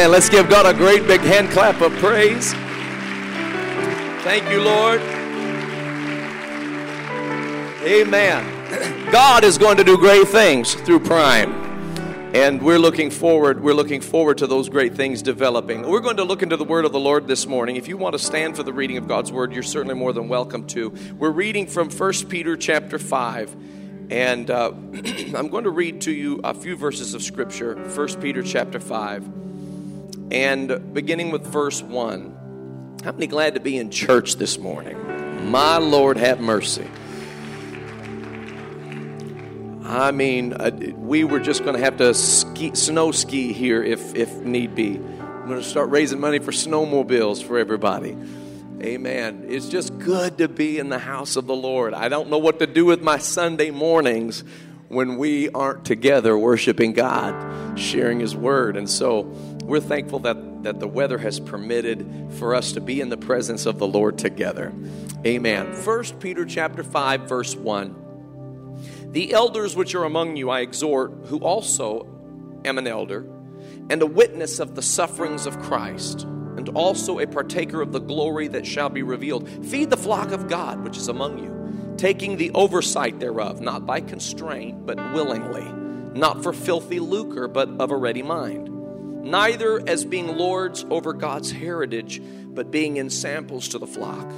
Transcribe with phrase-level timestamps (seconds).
[0.00, 0.12] Amen.
[0.12, 2.54] Let's give God a great big hand clap of praise.
[4.24, 4.98] Thank you, Lord.
[7.82, 9.08] Amen.
[9.12, 11.52] God is going to do great things through Prime.
[12.34, 15.86] And we're looking forward, we're looking forward to those great things developing.
[15.86, 17.76] We're going to look into the word of the Lord this morning.
[17.76, 20.28] If you want to stand for the reading of God's word, you're certainly more than
[20.28, 20.94] welcome to.
[21.18, 23.54] We're reading from 1 Peter chapter 5.
[24.08, 24.70] And uh,
[25.36, 29.49] I'm going to read to you a few verses of scripture, 1 Peter chapter 5,
[30.30, 32.98] and beginning with verse 1.
[33.04, 35.50] How many glad to be in church this morning?
[35.50, 36.86] My Lord, have mercy.
[39.84, 44.14] I mean, uh, we were just going to have to ski, snow ski here if,
[44.14, 44.96] if need be.
[44.96, 48.16] I'm going to start raising money for snowmobiles for everybody.
[48.82, 49.46] Amen.
[49.48, 51.92] It's just good to be in the house of the Lord.
[51.92, 54.44] I don't know what to do with my Sunday mornings
[54.88, 58.76] when we aren't together worshiping God, sharing His Word.
[58.76, 59.24] And so
[59.70, 63.66] we're thankful that, that the weather has permitted for us to be in the presence
[63.66, 64.72] of the Lord together.
[65.24, 65.74] Amen.
[65.74, 69.12] First Peter chapter 5, verse 1.
[69.12, 72.06] The elders which are among you I exhort, who also
[72.64, 73.24] am an elder,
[73.88, 78.48] and a witness of the sufferings of Christ and also a partaker of the glory
[78.48, 79.48] that shall be revealed.
[79.66, 84.00] Feed the flock of God which is among you, taking the oversight thereof, not by
[84.00, 85.64] constraint, but willingly,
[86.18, 88.79] not for filthy lucre, but of a ready mind.
[89.22, 94.28] Neither as being lords over God's heritage, but being in samples to the flock.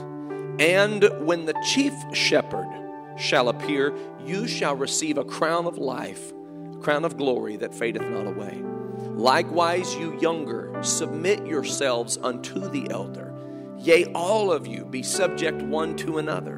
[0.59, 2.69] And when the chief shepherd
[3.17, 6.33] shall appear, you shall receive a crown of life,
[6.75, 8.61] a crown of glory that fadeth not away.
[8.99, 13.33] Likewise, you younger, submit yourselves unto the elder.
[13.79, 16.57] Yea, all of you be subject one to another,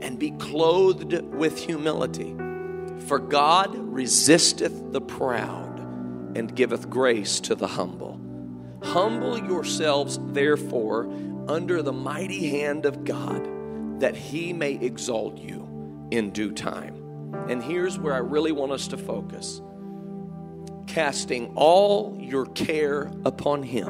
[0.00, 2.34] and be clothed with humility.
[3.06, 5.71] For God resisteth the proud,
[6.34, 8.20] and giveth grace to the humble.
[8.82, 11.12] Humble yourselves, therefore,
[11.48, 17.02] under the mighty hand of God, that he may exalt you in due time.
[17.48, 19.60] And here's where I really want us to focus
[20.86, 23.86] casting all your care upon him,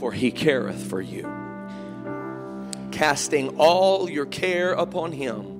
[0.00, 1.30] for he careth for you.
[2.90, 5.51] Casting all your care upon him,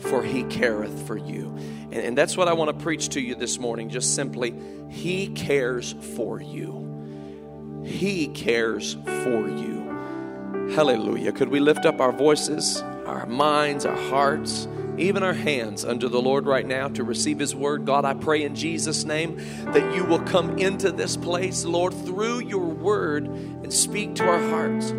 [0.00, 1.56] for he careth for you.
[1.90, 4.54] And, and that's what I want to preach to you this morning, just simply,
[4.88, 7.82] he cares for you.
[7.84, 10.70] He cares for you.
[10.74, 11.32] Hallelujah.
[11.32, 14.68] Could we lift up our voices, our minds, our hearts?
[14.98, 17.86] even our hands unto the Lord right now to receive His word.
[17.86, 19.36] God, I pray in Jesus' name
[19.72, 24.50] that you will come into this place, Lord, through your word and speak to our
[24.50, 24.92] hearts.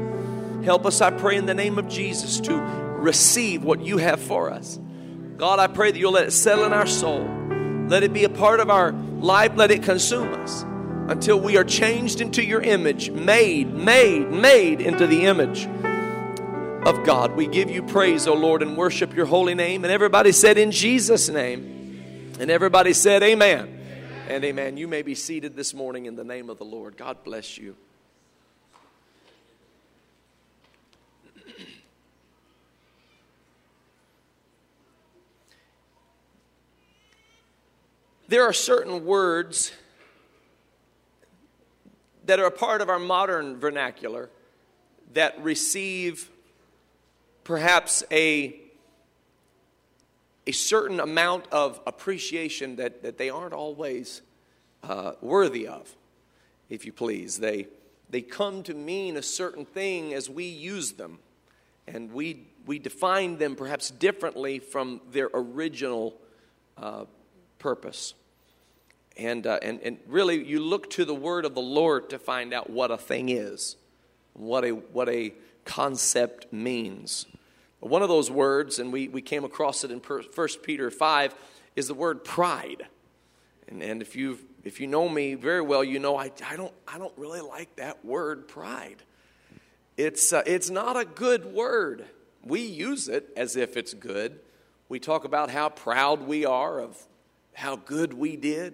[0.65, 4.51] Help us, I pray, in the name of Jesus to receive what you have for
[4.51, 4.79] us.
[5.41, 7.27] God, I pray that you'll let it settle in our soul.
[7.87, 9.53] Let it be a part of our life.
[9.55, 10.61] Let it consume us
[11.11, 15.65] until we are changed into your image, made, made, made into the image
[16.85, 17.35] of God.
[17.35, 19.83] We give you praise, O Lord, and worship your holy name.
[19.83, 22.35] And everybody said, In Jesus' name.
[22.39, 23.61] And everybody said, Amen.
[23.61, 24.25] amen.
[24.27, 24.77] And amen.
[24.77, 26.97] You may be seated this morning in the name of the Lord.
[26.97, 27.75] God bless you.
[38.31, 39.73] There are certain words
[42.25, 44.29] that are a part of our modern vernacular
[45.15, 46.29] that receive
[47.43, 48.55] perhaps a,
[50.47, 54.21] a certain amount of appreciation that, that they aren't always
[54.81, 55.93] uh, worthy of,
[56.69, 57.37] if you please.
[57.37, 57.67] They,
[58.09, 61.19] they come to mean a certain thing as we use them,
[61.85, 66.15] and we, we define them perhaps differently from their original
[66.77, 67.03] uh,
[67.59, 68.13] purpose.
[69.21, 72.55] And, uh, and, and really, you look to the word of the Lord to find
[72.55, 73.75] out what a thing is,
[74.33, 75.33] what a, what a
[75.63, 77.27] concept means.
[77.81, 81.35] One of those words, and we, we came across it in 1 Peter 5,
[81.75, 82.87] is the word pride.
[83.67, 86.73] And, and if, you if you know me very well, you know I, I, don't,
[86.87, 89.03] I don't really like that word pride.
[89.97, 92.05] It's, uh, it's not a good word.
[92.43, 94.39] We use it as if it's good.
[94.89, 96.97] We talk about how proud we are of
[97.53, 98.73] how good we did.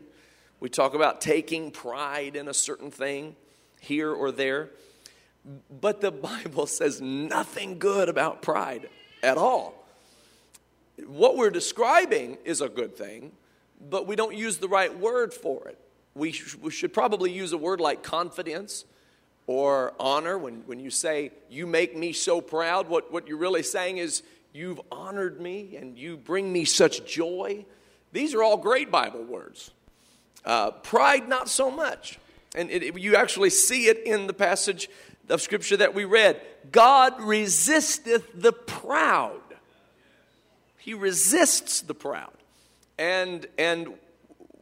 [0.59, 3.36] We talk about taking pride in a certain thing
[3.80, 4.69] here or there.
[5.69, 8.89] But the Bible says nothing good about pride
[9.21, 9.74] at all.
[11.06, 13.31] What we're describing is a good thing,
[13.80, 15.77] but we don't use the right word for it.
[16.15, 18.86] We, sh- we should probably use a word like confidence
[19.45, 20.39] or honor.
[20.39, 24.24] When, when you say, You make me so proud, what, what you're really saying is,
[24.53, 27.65] You've honored me and you bring me such joy.
[28.12, 29.69] These are all great Bible words.
[30.48, 32.18] Uh, pride, not so much.
[32.56, 34.90] And it, it, you actually see it in the passage
[35.28, 36.40] of Scripture that we read.
[36.72, 39.42] God resisteth the proud.
[40.78, 42.32] He resists the proud.
[42.98, 43.90] And, and,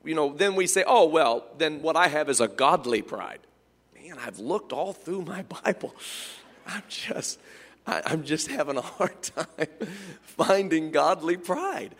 [0.04, 3.42] you know, then we say, oh, well, then what I have is a godly pride.
[3.94, 5.94] Man, I've looked all through my Bible.
[6.68, 7.40] I'm just,
[7.86, 9.68] I, I'm just having a hard time
[10.24, 11.94] finding godly pride.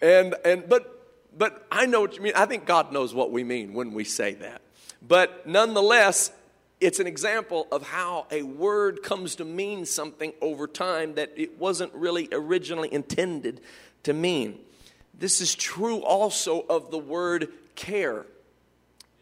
[0.00, 1.01] And, and, but,
[1.36, 2.34] but I know what you mean.
[2.36, 4.62] I think God knows what we mean when we say that.
[5.00, 6.30] But nonetheless,
[6.80, 11.58] it's an example of how a word comes to mean something over time that it
[11.58, 13.60] wasn't really originally intended
[14.02, 14.58] to mean.
[15.18, 18.26] This is true also of the word care.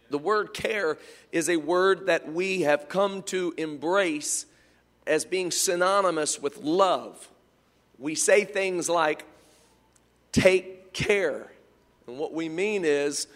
[0.08, 0.98] The word care
[1.30, 4.46] is a word that we have come to embrace
[5.06, 7.28] as being synonymous with love.
[7.98, 9.24] We say things like,
[10.32, 11.50] take care.
[12.10, 13.28] And what we mean is,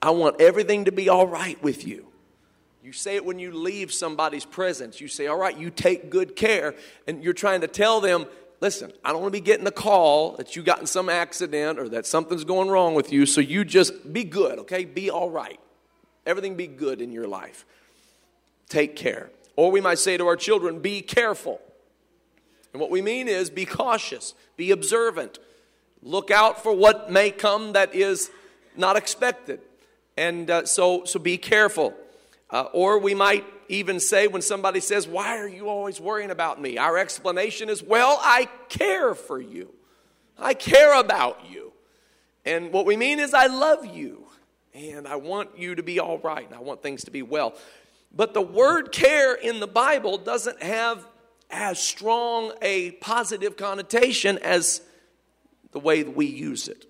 [0.00, 2.06] I want everything to be all right with you.
[2.82, 4.98] You say it when you leave somebody's presence.
[4.98, 6.74] You say, All right, you take good care.
[7.06, 8.24] And you're trying to tell them,
[8.62, 11.78] Listen, I don't want to be getting a call that you got in some accident
[11.78, 13.26] or that something's going wrong with you.
[13.26, 14.86] So you just be good, okay?
[14.86, 15.60] Be all right.
[16.24, 17.66] Everything be good in your life.
[18.68, 19.30] Take care.
[19.54, 21.60] Or we might say to our children, Be careful.
[22.72, 25.38] And what we mean is be cautious, be observant,
[26.02, 28.30] look out for what may come that is
[28.76, 29.60] not expected.
[30.16, 31.94] And uh, so, so be careful.
[32.50, 36.60] Uh, or we might even say when somebody says, Why are you always worrying about
[36.60, 36.76] me?
[36.76, 39.72] Our explanation is, Well, I care for you.
[40.38, 41.72] I care about you.
[42.44, 44.26] And what we mean is, I love you.
[44.74, 46.44] And I want you to be all right.
[46.44, 47.54] And I want things to be well.
[48.14, 51.06] But the word care in the Bible doesn't have
[51.50, 54.82] as strong a positive connotation as
[55.72, 56.86] the way we use it.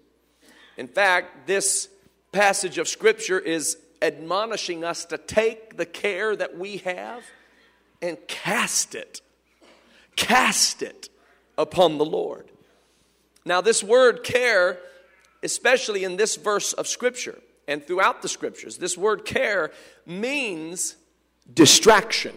[0.77, 1.89] In fact, this
[2.33, 7.25] passage of Scripture is admonishing us to take the care that we have
[8.01, 9.21] and cast it,
[10.17, 11.09] cast it
[11.57, 12.51] upon the Lord.
[13.45, 14.79] Now, this word care,
[15.43, 17.39] especially in this verse of Scripture
[17.69, 19.71] and throughout the Scriptures, this word care
[20.05, 20.97] means
[21.53, 22.37] distraction.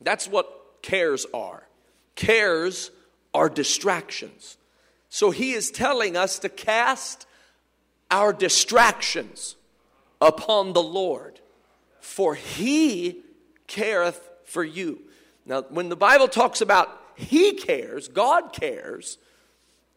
[0.00, 1.66] That's what cares are.
[2.14, 2.90] Cares
[3.34, 4.56] are distractions.
[5.14, 7.26] So he is telling us to cast
[8.10, 9.56] our distractions
[10.22, 11.38] upon the Lord,
[12.00, 13.20] for he
[13.66, 15.02] careth for you.
[15.44, 19.18] Now, when the Bible talks about he cares, God cares,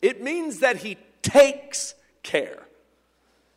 [0.02, 2.68] it means that he takes care.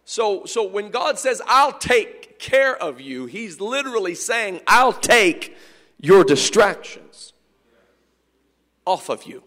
[0.05, 5.57] So, so when God says, I'll take care of you, he's literally saying, I'll take
[6.01, 7.33] your distractions
[8.87, 9.43] off of you.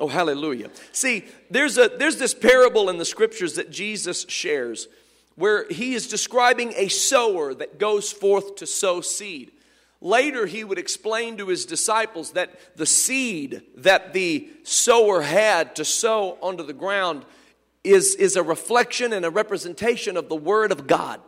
[0.00, 0.70] Oh, hallelujah.
[0.92, 4.88] See, there's, a, there's this parable in the scriptures that Jesus shares
[5.34, 9.50] where he is describing a sower that goes forth to sow seed.
[10.00, 15.84] Later, he would explain to his disciples that the seed that the sower had to
[15.84, 17.24] sow onto the ground
[17.84, 21.20] is, is a reflection and a representation of the Word of God.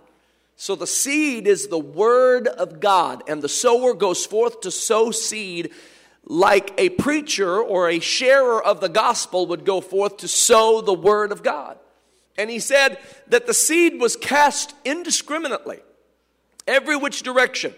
[0.57, 5.11] So the seed is the Word of God, and the sower goes forth to sow
[5.11, 5.73] seed
[6.27, 10.95] like a preacher or a sharer of the gospel would go forth to sow the
[10.95, 11.79] Word of God.
[12.37, 12.99] And he said
[13.29, 15.81] that the seed was cast indiscriminately,
[16.67, 17.75] every which direction.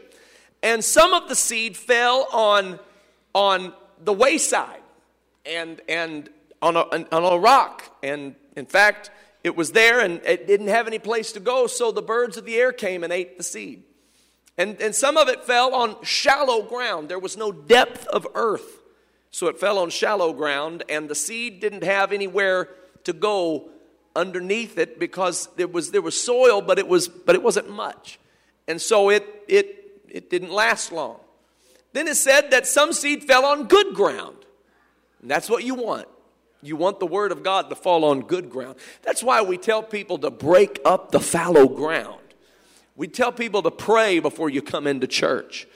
[0.62, 2.78] And some of the seed fell on,
[3.34, 4.80] on the wayside
[5.44, 6.30] and, and
[6.62, 7.96] on, a, on a rock.
[8.02, 9.10] And in fact,
[9.44, 12.44] it was there and it didn't have any place to go, so the birds of
[12.44, 13.82] the air came and ate the seed.
[14.58, 17.08] And, and some of it fell on shallow ground.
[17.08, 18.82] There was no depth of earth.
[19.30, 22.70] So it fell on shallow ground, and the seed didn't have anywhere
[23.04, 23.68] to go
[24.14, 28.18] underneath it because there was, there was soil, but it, was, but it wasn't much.
[28.66, 31.20] And so it, it, it didn't last long.
[31.92, 34.36] Then it said that some seed fell on good ground.
[35.20, 36.08] And that's what you want.
[36.62, 38.76] You want the word of God to fall on good ground.
[39.02, 42.20] That's why we tell people to break up the fallow ground.
[42.96, 45.66] We tell people to pray before you come into church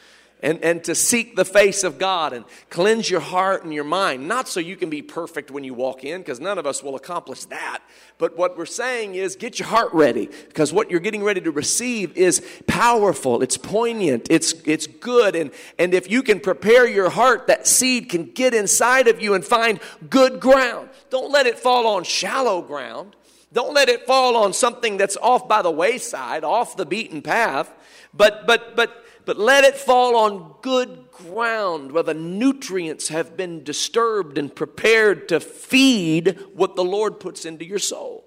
[0.42, 4.26] and, and to seek the face of God and cleanse your heart and your mind.
[4.26, 6.96] Not so you can be perfect when you walk in, because none of us will
[6.96, 7.80] accomplish that.
[8.16, 11.50] But what we're saying is get your heart ready, because what you're getting ready to
[11.50, 15.36] receive is powerful, it's poignant, it's, it's good.
[15.36, 19.34] And, and if you can prepare your heart, that seed can get inside of you
[19.34, 20.88] and find good ground.
[21.10, 23.14] Don't let it fall on shallow ground.
[23.52, 27.72] Don't let it fall on something that's off by the wayside, off the beaten path.
[28.14, 33.64] But, but, but, but let it fall on good ground where the nutrients have been
[33.64, 38.24] disturbed and prepared to feed what the Lord puts into your soul.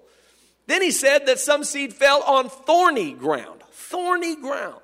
[0.66, 3.62] Then he said that some seed fell on thorny ground.
[3.70, 4.80] thorny ground.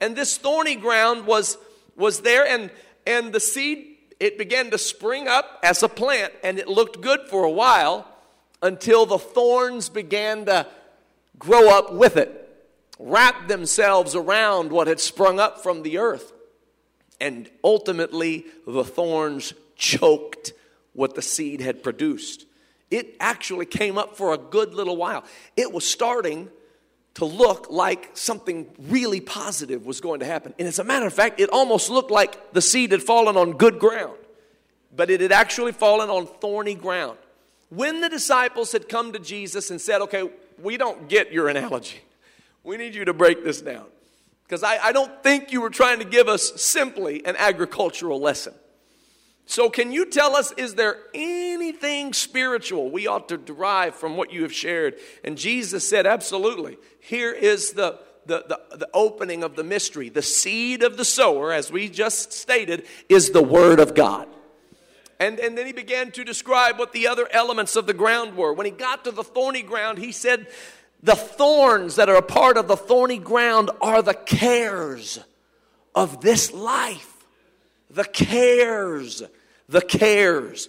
[0.00, 1.56] And this thorny ground was,
[1.96, 2.70] was there, and,
[3.06, 7.20] and the seed, it began to spring up as a plant, and it looked good
[7.28, 8.06] for a while
[8.62, 10.66] until the thorns began to
[11.38, 12.44] grow up with it,
[12.98, 16.32] wrap themselves around what had sprung up from the earth.
[17.20, 20.52] And ultimately, the thorns choked
[20.92, 22.46] what the seed had produced.
[22.90, 25.24] It actually came up for a good little while.
[25.56, 26.48] It was starting
[27.14, 30.54] to look like something really positive was going to happen.
[30.58, 33.52] And as a matter of fact, it almost looked like the seed had fallen on
[33.52, 34.16] good ground,
[34.94, 37.18] but it had actually fallen on thorny ground.
[37.70, 40.28] When the disciples had come to Jesus and said, Okay,
[40.62, 42.00] we don't get your analogy,
[42.64, 43.86] we need you to break this down.
[44.44, 48.54] Because I, I don't think you were trying to give us simply an agricultural lesson.
[49.44, 54.32] So, can you tell us, is there anything spiritual we ought to derive from what
[54.32, 54.96] you have shared?
[55.24, 56.76] And Jesus said, Absolutely.
[57.00, 60.10] Here is the, the, the, the, opening of the mystery.
[60.10, 64.28] The seed of the sower, as we just stated, is the Word of God.
[65.20, 68.52] And, and then he began to describe what the other elements of the ground were.
[68.52, 70.46] When he got to the thorny ground, he said,
[71.02, 75.18] The thorns that are a part of the thorny ground are the cares
[75.94, 77.14] of this life.
[77.90, 79.22] The cares
[79.68, 80.68] the cares.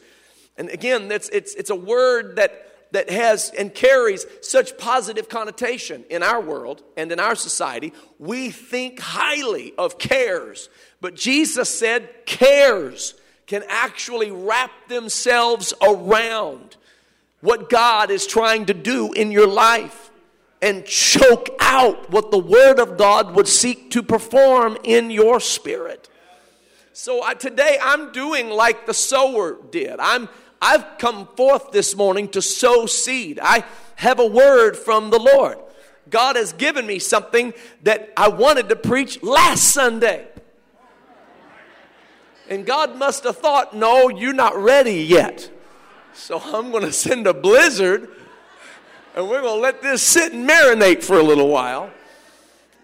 [0.57, 6.03] And again, it's, it's, it's a word that, that has and carries such positive connotation
[6.09, 7.93] in our world and in our society.
[8.17, 13.13] We think highly of cares, but Jesus said cares
[13.49, 16.77] can actually wrap themselves around
[17.41, 20.11] what God is trying to do in your life
[20.61, 26.09] and choke out what the Word of God would seek to perform in your spirit.
[26.93, 29.99] So I, today I'm doing like the sower did.
[29.99, 30.29] I'm,
[30.61, 33.39] I've come forth this morning to sow seed.
[33.41, 33.63] I
[33.95, 35.57] have a word from the Lord.
[36.07, 40.27] God has given me something that I wanted to preach last Sunday.
[42.49, 45.49] And God must have thought, no, you're not ready yet.
[46.13, 48.09] So I'm going to send a blizzard
[49.15, 51.91] and we're going to let this sit and marinate for a little while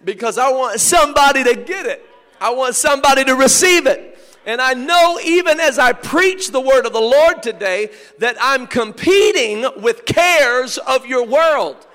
[0.04, 2.06] because I want somebody to get it.
[2.40, 4.20] I want somebody to receive it.
[4.46, 8.68] And I know even as I preach the word of the Lord today that I'm
[8.68, 11.88] competing with cares of your world.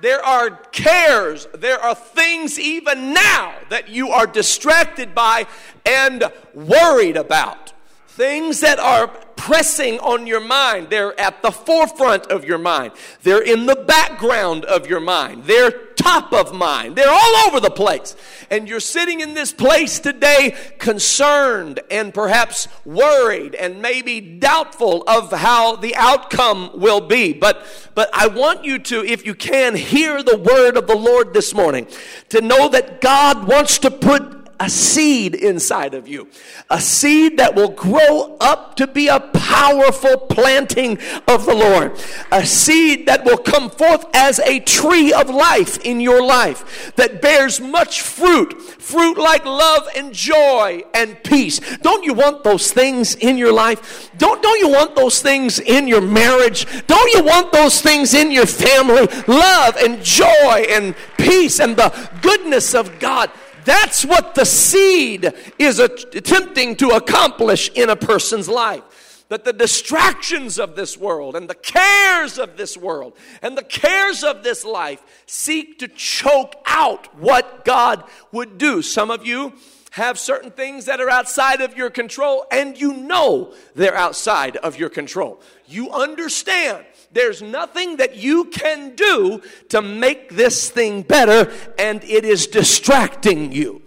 [0.00, 5.46] There are cares, there are things even now that you are distracted by
[5.84, 7.72] and worried about.
[8.06, 10.90] Things that are pressing on your mind.
[10.90, 12.92] They're at the forefront of your mind.
[13.22, 15.44] They're in the background of your mind.
[15.44, 16.94] They're top of mind.
[16.94, 18.16] They're all over the place.
[18.50, 25.32] And you're sitting in this place today concerned and perhaps worried and maybe doubtful of
[25.32, 27.32] how the outcome will be.
[27.32, 31.32] But, but I want you to, if you can, hear the word of the Lord
[31.32, 31.86] this morning
[32.28, 36.28] to know that God wants to put a seed inside of you.
[36.68, 41.98] A seed that will grow up to be a powerful planting of the Lord.
[42.30, 47.22] A seed that will come forth as a tree of life in your life that
[47.22, 48.60] bears much fruit.
[48.60, 51.58] Fruit like love and joy and peace.
[51.78, 54.10] Don't you want those things in your life?
[54.18, 56.66] Don't, don't you want those things in your marriage?
[56.86, 59.06] Don't you want those things in your family?
[59.26, 63.30] Love and joy and peace and the goodness of God.
[63.64, 69.24] That's what the seed is attempting to accomplish in a person's life.
[69.28, 73.12] That the distractions of this world and the cares of this world
[73.42, 78.02] and the cares of this life seek to choke out what God
[78.32, 78.82] would do.
[78.82, 79.52] Some of you
[79.92, 84.78] have certain things that are outside of your control, and you know they're outside of
[84.78, 85.40] your control.
[85.66, 92.24] You understand there's nothing that you can do to make this thing better, and it
[92.24, 93.82] is distracting you.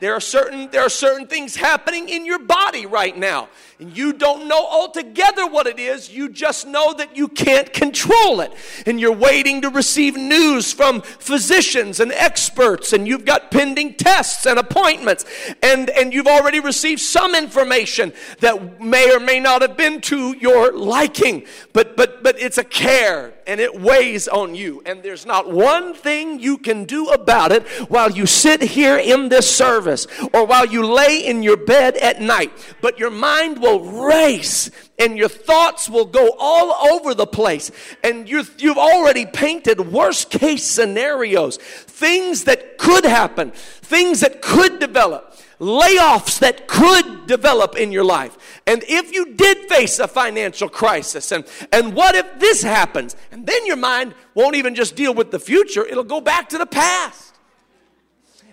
[0.00, 3.50] There are certain, there are certain things happening in your body right now.
[3.78, 6.10] And you don't know altogether what it is.
[6.10, 8.52] You just know that you can't control it.
[8.86, 12.94] And you're waiting to receive news from physicians and experts.
[12.94, 15.26] And you've got pending tests and appointments.
[15.62, 20.34] And, and you've already received some information that may or may not have been to
[20.38, 21.44] your liking.
[21.74, 24.82] But, but, but it's a care and it weighs on you.
[24.86, 29.28] And there's not one thing you can do about it while you sit here in
[29.28, 29.89] this service
[30.32, 32.52] or while you lay in your bed at night.
[32.80, 37.70] But your mind will race and your thoughts will go all over the place.
[38.04, 44.78] And you you've already painted worst case scenarios, things that could happen, things that could
[44.78, 45.30] develop
[45.60, 48.60] layoffs that could develop in your life.
[48.66, 53.14] And if you did face a financial crisis, and, and what if this happens?
[53.30, 56.58] And then your mind won't even just deal with the future, it'll go back to
[56.58, 57.29] the past.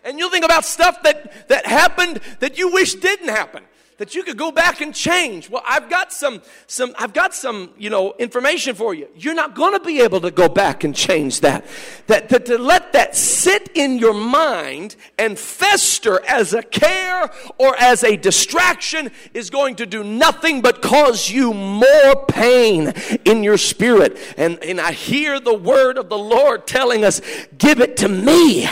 [0.08, 3.62] And you'll think about stuff that, that happened that you wish didn't happen
[3.98, 5.50] that you could go back and change.
[5.50, 9.08] Well, I've got some, some, I've got some, you know, information for you.
[9.16, 11.66] You're not going to be able to go back and change that.
[12.06, 17.76] That, that to let that sit in your mind and fester as a care or
[17.78, 22.94] as a distraction is going to do nothing but cause you more pain
[23.26, 24.18] in your spirit.
[24.38, 27.20] And, and I hear the word of the Lord telling us,
[27.58, 28.70] give it to me.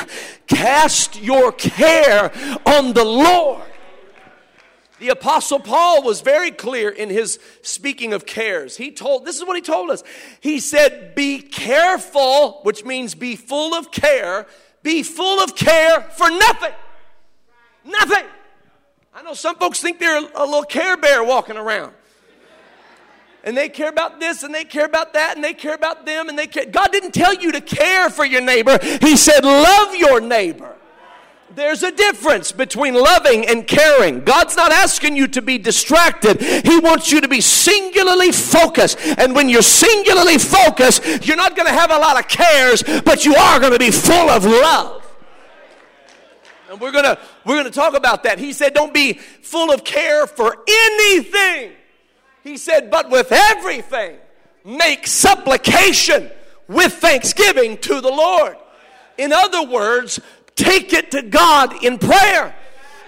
[0.47, 2.31] Cast your care
[2.67, 3.63] on the Lord.
[4.99, 8.77] The Apostle Paul was very clear in his speaking of cares.
[8.77, 10.03] He told, this is what he told us.
[10.39, 14.47] He said, Be careful, which means be full of care,
[14.83, 16.73] be full of care for nothing.
[17.83, 18.25] Nothing.
[19.13, 21.93] I know some folks think they're a little care bear walking around.
[23.43, 26.29] And they care about this and they care about that and they care about them
[26.29, 26.65] and they care.
[26.65, 30.75] God didn't tell you to care for your neighbor, He said, Love your neighbor.
[31.53, 34.23] There's a difference between loving and caring.
[34.23, 36.41] God's not asking you to be distracted.
[36.41, 38.97] He wants you to be singularly focused.
[39.17, 43.25] And when you're singularly focused, you're not going to have a lot of cares, but
[43.25, 45.03] you are going to be full of love.
[46.69, 48.39] And we're going to we're going to talk about that.
[48.39, 51.71] He said don't be full of care for anything.
[52.43, 54.17] He said but with everything
[54.65, 56.31] make supplication
[56.67, 58.57] with thanksgiving to the Lord.
[59.17, 60.19] In other words,
[60.55, 62.55] Take it to God in prayer.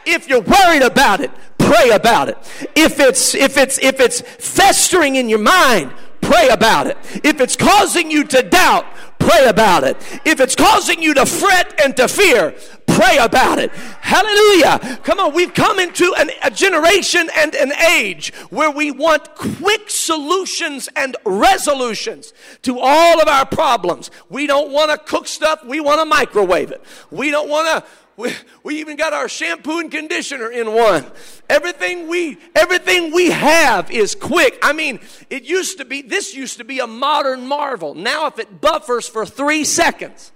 [0.05, 2.37] If you're worried about it, pray about it.
[2.75, 6.97] If it's if it's if it's festering in your mind, pray about it.
[7.23, 8.85] If it's causing you to doubt,
[9.19, 9.97] pray about it.
[10.25, 12.55] If it's causing you to fret and to fear,
[12.85, 13.71] pray about it.
[13.71, 14.99] Hallelujah.
[15.03, 19.89] Come on, we've come into an, a generation and an age where we want quick
[19.89, 22.33] solutions and resolutions
[22.63, 24.09] to all of our problems.
[24.29, 26.83] We don't want to cook stuff, we want to microwave it.
[27.11, 28.33] We don't want to we,
[28.63, 31.05] we even got our shampoo and conditioner in one.
[31.49, 34.57] Everything we everything we have is quick.
[34.63, 37.93] I mean, it used to be this used to be a modern marvel.
[37.93, 40.31] Now if it buffers for 3 seconds,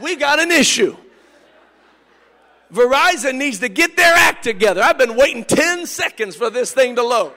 [0.00, 0.96] we got an issue.
[2.72, 4.82] Verizon needs to get their act together.
[4.82, 7.32] I've been waiting 10 seconds for this thing to load.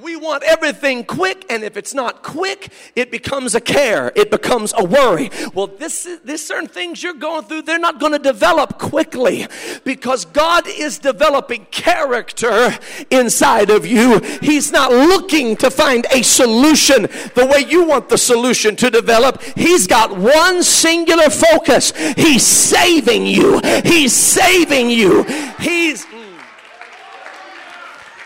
[0.00, 4.12] We want everything quick, and if it's not quick, it becomes a care.
[4.14, 5.28] It becomes a worry.
[5.54, 9.48] Well, this, this certain things you're going through, they're not going to develop quickly
[9.82, 12.78] because God is developing character
[13.10, 14.20] inside of you.
[14.40, 17.02] He's not looking to find a solution
[17.34, 19.42] the way you want the solution to develop.
[19.56, 21.92] He's got one singular focus.
[22.14, 23.60] He's saving you.
[23.84, 25.24] He's saving you.
[25.58, 26.06] He's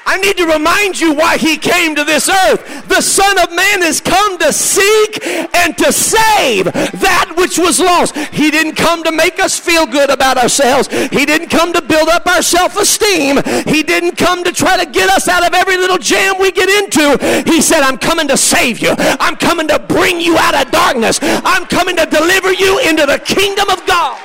[0.05, 2.88] I need to remind you why he came to this earth.
[2.88, 8.17] The Son of Man has come to seek and to save that which was lost.
[8.17, 10.88] He didn't come to make us feel good about ourselves.
[10.88, 13.41] He didn't come to build up our self esteem.
[13.67, 16.69] He didn't come to try to get us out of every little jam we get
[16.69, 17.45] into.
[17.47, 18.95] He said, I'm coming to save you.
[18.99, 21.21] I'm coming to bring you out of darkness.
[21.23, 24.21] I'm coming to deliver you into the kingdom of God.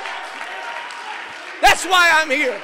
[1.62, 2.58] That's why I'm here.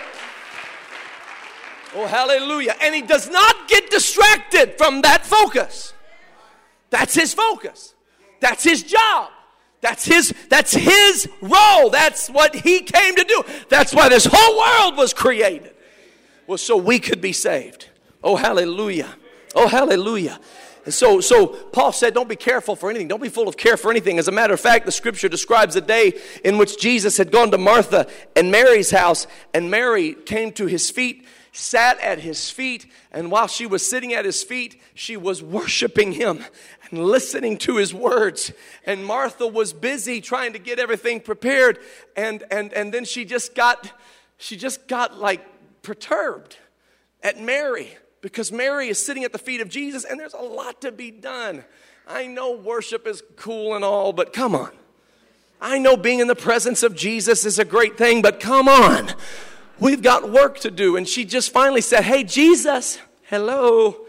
[1.95, 2.75] Oh, hallelujah.
[2.83, 5.93] And he does not get distracted from that focus.
[6.91, 7.95] That's his focus.
[8.41, 9.31] That's his job.
[9.81, 11.91] That's his that's his role.
[11.91, 13.43] That's what he came to do.
[13.69, 15.75] That's why this whole world was created.
[16.47, 17.89] Was so we could be saved.
[18.23, 19.15] Oh hallelujah.
[19.55, 20.41] Oh hallelujah.
[20.85, 23.09] And so, so Paul said, don't be careful for anything.
[23.09, 24.19] Don't be full of care for anything.
[24.19, 27.51] As a matter of fact, the scripture describes a day in which Jesus had gone
[27.53, 32.87] to Martha and Mary's house, and Mary came to his feet sat at his feet,
[33.13, 36.45] and while she was sitting at his feet, she was worshiping him
[36.91, 38.53] and listening to his words.
[38.85, 41.79] And Martha was busy trying to get everything prepared,
[42.17, 43.93] and and and then she just got
[44.37, 45.47] she just got like
[45.83, 46.59] perturbed
[47.23, 50.81] at Mary because Mary is sitting at the feet of Jesus, and there's a lot
[50.81, 51.65] to be done.
[52.07, 54.73] I know worship is cool and all, but come on.
[55.61, 59.15] I know being in the presence of Jesus is a great thing, but come on.
[59.81, 60.97] We've got work to do.
[60.97, 64.05] And she just finally said, Hey, Jesus, hello.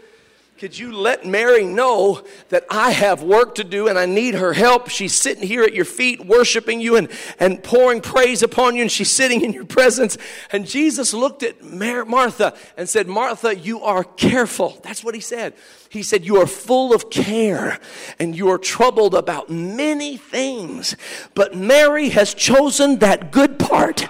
[0.58, 4.54] Could you let Mary know that I have work to do and I need her
[4.54, 4.88] help?
[4.88, 8.90] She's sitting here at your feet, worshiping you and, and pouring praise upon you, and
[8.90, 10.16] she's sitting in your presence.
[10.50, 14.78] And Jesus looked at Mar- Martha and said, Martha, you are careful.
[14.82, 15.52] That's what he said.
[15.90, 17.78] He said, You are full of care
[18.18, 20.96] and you are troubled about many things.
[21.34, 24.06] But Mary has chosen that good part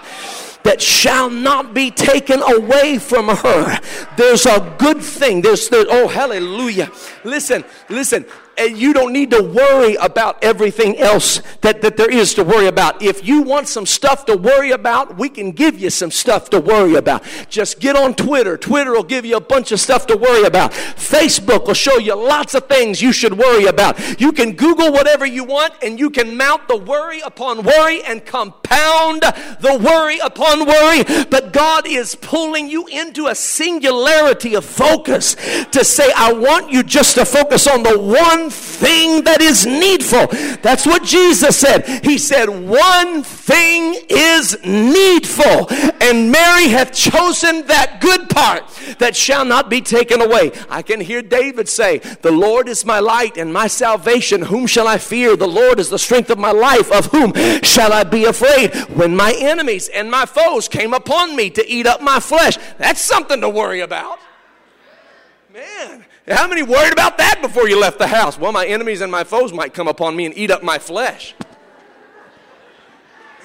[0.67, 3.79] that shall not be taken away from her.
[4.17, 5.41] There's a good thing.
[5.41, 6.91] There's, the, oh, hallelujah.
[7.23, 8.25] Listen, listen.
[8.65, 13.01] You don't need to worry about everything else that, that there is to worry about.
[13.01, 16.59] If you want some stuff to worry about, we can give you some stuff to
[16.59, 17.23] worry about.
[17.49, 18.57] Just get on Twitter.
[18.57, 20.71] Twitter will give you a bunch of stuff to worry about.
[20.71, 24.19] Facebook will show you lots of things you should worry about.
[24.19, 28.25] You can Google whatever you want and you can mount the worry upon worry and
[28.25, 31.03] compound the worry upon worry.
[31.29, 35.35] But God is pulling you into a singularity of focus
[35.71, 40.27] to say, I want you just to focus on the one thing that is needful.
[40.61, 41.87] That's what Jesus said.
[42.03, 45.67] He said, One thing is needful,
[46.01, 48.63] and Mary hath chosen that good part
[48.99, 50.51] that shall not be taken away.
[50.69, 54.43] I can hear David say, The Lord is my light and my salvation.
[54.43, 55.35] Whom shall I fear?
[55.35, 56.91] The Lord is the strength of my life.
[56.91, 58.75] Of whom shall I be afraid?
[58.89, 63.01] When my enemies and my foes came upon me to eat up my flesh, that's
[63.01, 64.19] something to worry about.
[65.53, 68.37] Man, how many worried about that before you left the house?
[68.37, 71.35] Well, my enemies and my foes might come upon me and eat up my flesh.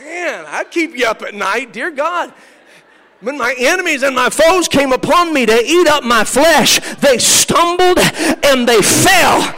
[0.00, 2.32] Man, I'd keep you up at night, dear God.
[3.20, 7.18] When my enemies and my foes came upon me to eat up my flesh, they
[7.18, 7.98] stumbled
[8.44, 9.54] and they fell.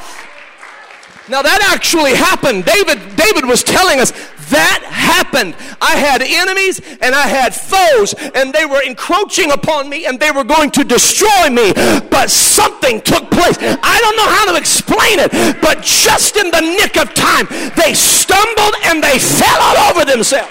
[1.26, 2.66] Now that actually happened.
[2.66, 4.12] David, David was telling us
[4.50, 5.56] that happened.
[5.80, 10.30] I had enemies and I had foes, and they were encroaching upon me and they
[10.30, 11.72] were going to destroy me.
[12.10, 13.56] But something took place.
[13.60, 15.30] I don't know how to explain it,
[15.60, 20.50] but just in the nick of time, they stumbled and they fell all over themselves.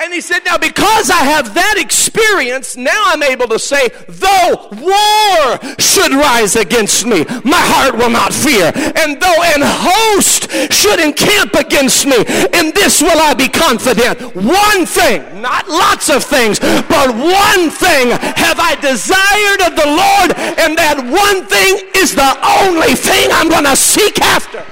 [0.00, 4.70] And he said, Now, because I have that experience, now I'm able to say, though
[4.78, 8.70] war should rise against me, my heart will not fear.
[8.94, 12.18] And though an host should encamp against me,
[12.54, 14.20] in this will I be confident.
[14.36, 20.30] One thing, not lots of things, but one thing have I desired of the Lord,
[20.62, 24.64] and that one thing is the only thing I'm going to seek after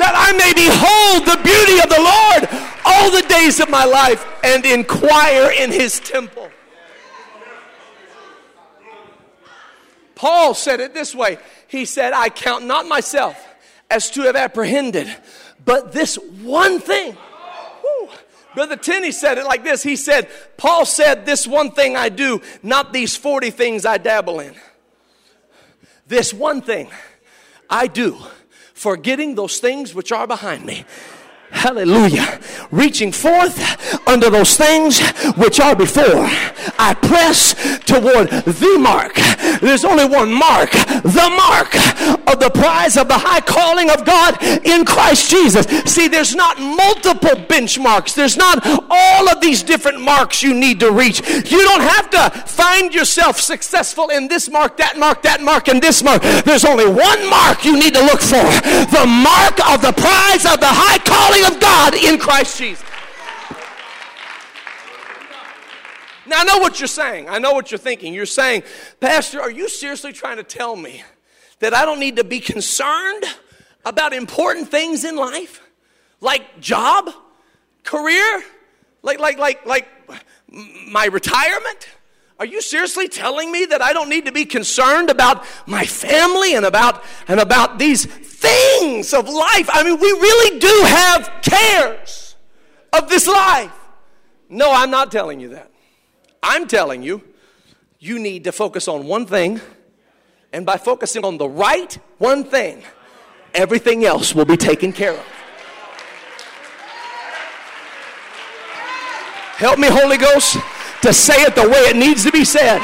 [0.00, 4.26] that I may behold the beauty of the Lord all the days of my life
[4.42, 6.50] and inquire in his temple.
[10.14, 13.36] Paul said it this way He said, I count not myself
[13.90, 15.08] as to have apprehended,
[15.64, 17.16] but this one thing.
[18.54, 22.40] Brother Tenney said it like this He said, Paul said, This one thing I do,
[22.62, 24.54] not these 40 things I dabble in.
[26.06, 26.90] This one thing
[27.68, 28.18] I do
[28.80, 30.86] forgetting those things which are behind me
[31.50, 32.40] Hallelujah.
[32.70, 33.58] Reaching forth
[34.08, 35.00] under those things
[35.36, 36.28] which are before.
[36.78, 39.14] I press toward the mark.
[39.60, 41.74] There's only one mark, the mark
[42.28, 45.66] of the prize of the high calling of God in Christ Jesus.
[45.90, 48.14] See, there's not multiple benchmarks.
[48.14, 51.20] There's not all of these different marks you need to reach.
[51.28, 55.82] You don't have to find yourself successful in this mark, that mark, that mark, and
[55.82, 56.22] this mark.
[56.22, 58.46] There's only one mark you need to look for.
[58.94, 62.84] The mark of the prize of the high calling of God in Christ Jesus.
[66.26, 67.28] Now, I know what you're saying.
[67.28, 68.14] I know what you're thinking.
[68.14, 68.62] You're saying,
[69.00, 71.02] Pastor, are you seriously trying to tell me
[71.58, 73.24] that I don't need to be concerned
[73.84, 75.60] about important things in life?
[76.20, 77.10] Like job,
[77.82, 78.44] career,
[79.02, 79.88] like, like, like, like
[80.48, 81.88] my retirement?
[82.40, 86.54] Are you seriously telling me that I don't need to be concerned about my family
[86.54, 89.68] and about and about these things of life?
[89.70, 92.36] I mean, we really do have cares
[92.94, 93.70] of this life.
[94.48, 95.70] No, I'm not telling you that.
[96.42, 97.22] I'm telling you
[97.98, 99.60] you need to focus on one thing
[100.50, 102.82] and by focusing on the right one thing,
[103.52, 105.26] everything else will be taken care of.
[109.58, 110.56] Help me, Holy Ghost
[111.02, 112.80] to say it the way it needs to be said.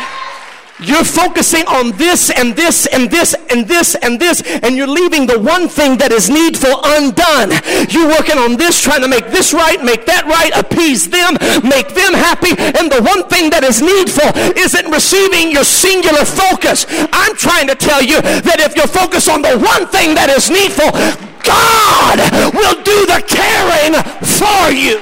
[0.78, 5.24] You're focusing on this and this and this and this and this, and you're leaving
[5.24, 7.56] the one thing that is needful undone.
[7.88, 11.96] You're working on this, trying to make this right, make that right, appease them, make
[11.96, 16.84] them happy, and the one thing that is needful isn't receiving your singular focus.
[17.08, 20.52] I'm trying to tell you that if you focus on the one thing that is
[20.52, 20.92] needful,
[21.40, 22.20] God
[22.52, 25.00] will do the caring for you.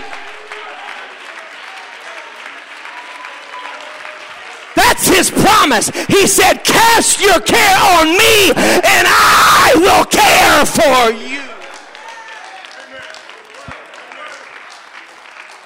[4.74, 5.88] That's his promise.
[6.06, 11.42] He said, Cast your care on me, and I will care for you.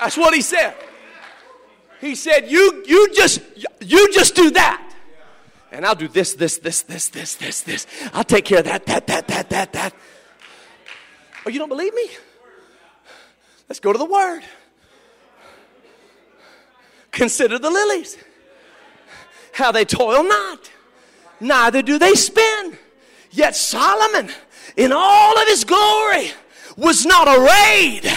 [0.01, 0.75] That's what he said.
[2.01, 3.40] He said, You you just
[3.81, 4.85] you just do that.
[5.71, 7.87] And I'll do this, this, this, this, this, this, this.
[8.14, 9.94] I'll take care of that, that, that, that, that, that.
[11.44, 12.09] Oh, you don't believe me?
[13.68, 14.42] Let's go to the word.
[17.11, 18.16] Consider the lilies
[19.59, 20.71] how they toil not,
[21.40, 22.79] neither do they spin.
[23.31, 24.31] Yet Solomon,
[24.77, 26.31] in all of his glory,
[26.77, 28.11] was not arrayed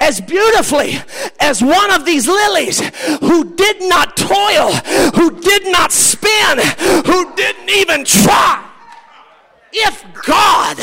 [0.00, 0.98] as beautifully
[1.38, 2.80] as one of these lilies
[3.20, 4.72] who did not toil,
[5.14, 6.58] who did not spin,
[7.04, 8.65] who didn't even try.
[9.78, 10.78] If God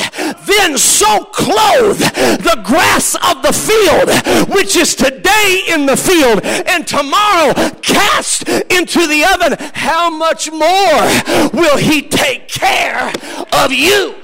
[0.46, 6.86] then so clothe the grass of the field, which is today in the field and
[6.86, 7.52] tomorrow
[7.82, 13.12] cast into the oven, how much more will He take care
[13.52, 14.14] of you?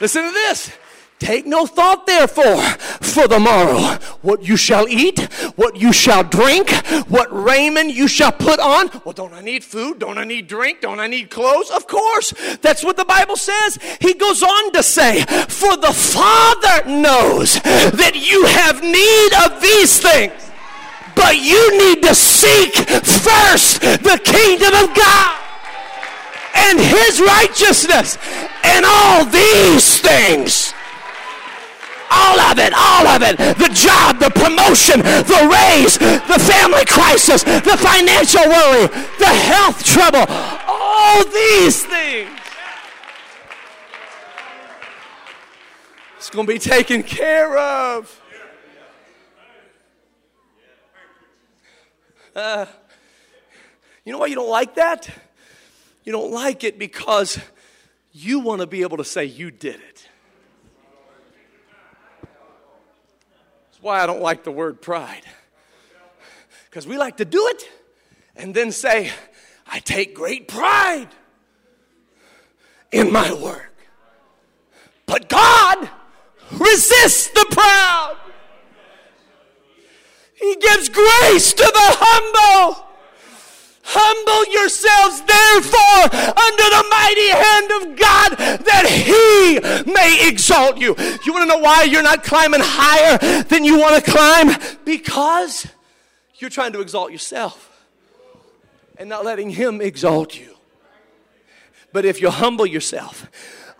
[0.00, 0.72] Listen to this.
[1.18, 2.62] Take no thought, therefore,
[3.00, 5.20] for the morrow, what you shall eat,
[5.56, 6.70] what you shall drink,
[7.08, 8.90] what raiment you shall put on.
[9.04, 9.98] Well, don't I need food?
[9.98, 10.80] Don't I need drink?
[10.80, 11.70] Don't I need clothes?
[11.70, 12.32] Of course.
[12.62, 13.78] That's what the Bible says.
[14.00, 20.00] He goes on to say, For the Father knows that you have need of these
[20.00, 20.32] things,
[21.14, 25.42] but you need to seek first the kingdom of God
[26.56, 28.18] and his righteousness
[28.64, 30.72] and all these things
[32.10, 33.36] all of it, all of it.
[33.58, 38.86] The job, the promotion, the raise, the family crisis, the financial worry,
[39.18, 40.24] the health trouble,
[40.66, 42.30] all these things.
[46.16, 48.20] It's going to be taken care of.
[52.34, 52.66] Uh,
[54.04, 55.08] you know why you don't like that?
[56.04, 57.38] You don't like it because
[58.12, 59.95] you want to be able to say you did it.
[63.80, 65.22] Why I don't like the word pride.
[66.64, 67.68] Because we like to do it
[68.36, 69.10] and then say,
[69.66, 71.08] I take great pride
[72.92, 73.74] in my work.
[75.06, 75.88] But God
[76.52, 78.16] resists the proud.
[80.34, 82.85] He gives grace to the humble.
[83.88, 86.02] Humble yourselves, therefore,
[86.34, 90.96] under the mighty hand of God, that He may exalt you.
[91.24, 94.56] You want to know why you're not climbing higher than you want to climb?
[94.84, 95.68] Because
[96.34, 97.72] you're trying to exalt yourself
[98.98, 100.56] and not letting Him exalt you.
[101.92, 103.28] But if you humble yourself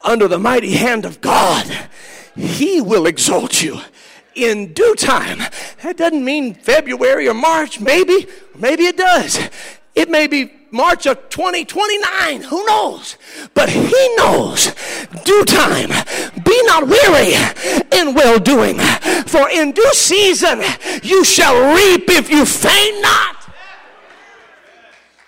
[0.05, 1.67] under the mighty hand of God,
[2.37, 3.81] He will exalt you
[4.37, 5.39] in due time.
[5.83, 9.39] That doesn't mean February or March, maybe, maybe it does.
[9.97, 12.43] It may be March of 2029.
[12.43, 13.17] Who knows?
[13.55, 14.75] But he knows
[15.25, 15.89] due time.
[16.45, 17.35] Be not weary
[17.93, 18.79] in well doing,
[19.27, 20.63] for in due season
[21.03, 23.37] you shall reap if you faint not.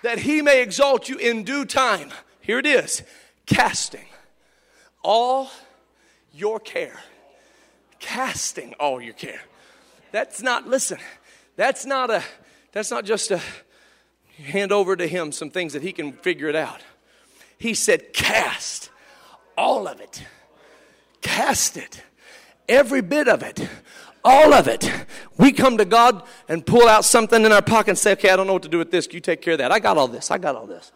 [0.03, 2.11] That he may exalt you in due time.
[2.39, 3.01] Here it is
[3.47, 4.05] casting
[5.03, 5.49] all
[6.31, 6.99] your care.
[7.99, 9.41] Casting all your care.
[10.11, 10.99] That's not, listen,
[11.55, 12.23] that's not a,
[12.71, 13.41] that's not just a,
[14.43, 16.81] hand over to him some things that he can figure it out.
[17.57, 18.89] He said, Cast
[19.57, 20.23] all of it.
[21.21, 22.01] Cast it.
[22.67, 23.67] Every bit of it.
[24.23, 24.91] All of it.
[25.37, 28.35] We come to God and pull out something in our pocket and say, Okay, I
[28.35, 29.07] don't know what to do with this.
[29.11, 29.71] You take care of that.
[29.71, 30.31] I got all this.
[30.31, 30.91] I got all this.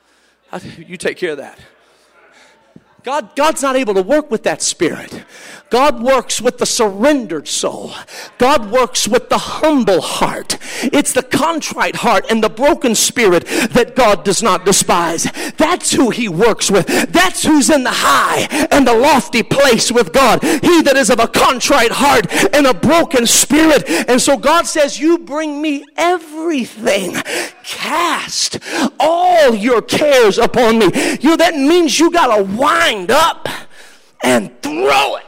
[0.78, 1.60] You take care of that.
[3.04, 5.26] God, God's not able to work with that spirit.
[5.74, 7.94] God works with the surrendered soul.
[8.38, 10.60] God works with the humble heart.
[10.84, 15.24] It's the contrite heart and the broken spirit that God does not despise.
[15.58, 16.86] That's who He works with.
[17.12, 20.44] That's who's in the high and the lofty place with God.
[20.44, 23.90] He that is of a contrite heart and a broken spirit.
[24.08, 27.16] And so God says, You bring me everything.
[27.64, 28.60] Cast
[29.00, 31.18] all your cares upon me.
[31.20, 33.50] You know, that means you got to wind up
[34.22, 35.26] and throw it.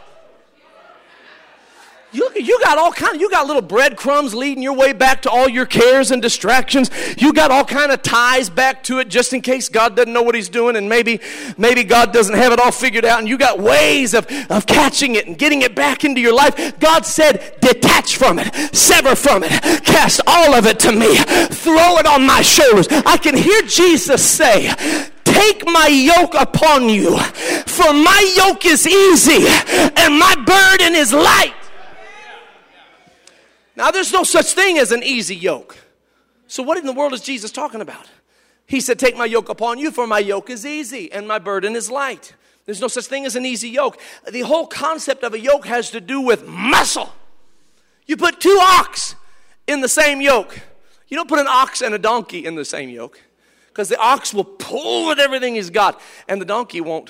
[2.16, 5.30] You, you got all kind of, you got little breadcrumbs leading your way back to
[5.30, 6.90] all your cares and distractions.
[7.18, 10.22] You got all kind of ties back to it just in case God doesn't know
[10.22, 11.20] what he's doing and maybe,
[11.58, 15.16] maybe God doesn't have it all figured out and you got ways of, of catching
[15.16, 16.80] it and getting it back into your life.
[16.80, 19.52] God said, detach from it, sever from it,
[19.84, 22.88] cast all of it to me, throw it on my shoulders.
[22.90, 24.74] I can hear Jesus say,
[25.26, 27.18] Take my yoke upon you,
[27.66, 29.46] for my yoke is easy
[29.98, 31.54] and my burden is light.
[33.76, 35.78] Now, there's no such thing as an easy yoke.
[36.48, 38.10] So, what in the world is Jesus talking about?
[38.68, 41.76] He said, Take my yoke upon you, for my yoke is easy and my burden
[41.76, 42.36] is light.
[42.66, 44.00] There's no such thing as an easy yoke.
[44.30, 47.14] The whole concept of a yoke has to do with muscle.
[48.08, 49.16] You put two ox
[49.68, 50.60] in the same yoke.
[51.08, 53.20] You don't put an ox and a donkey in the same yoke
[53.68, 57.10] because the ox will pull with everything he's got, and the donkey won't,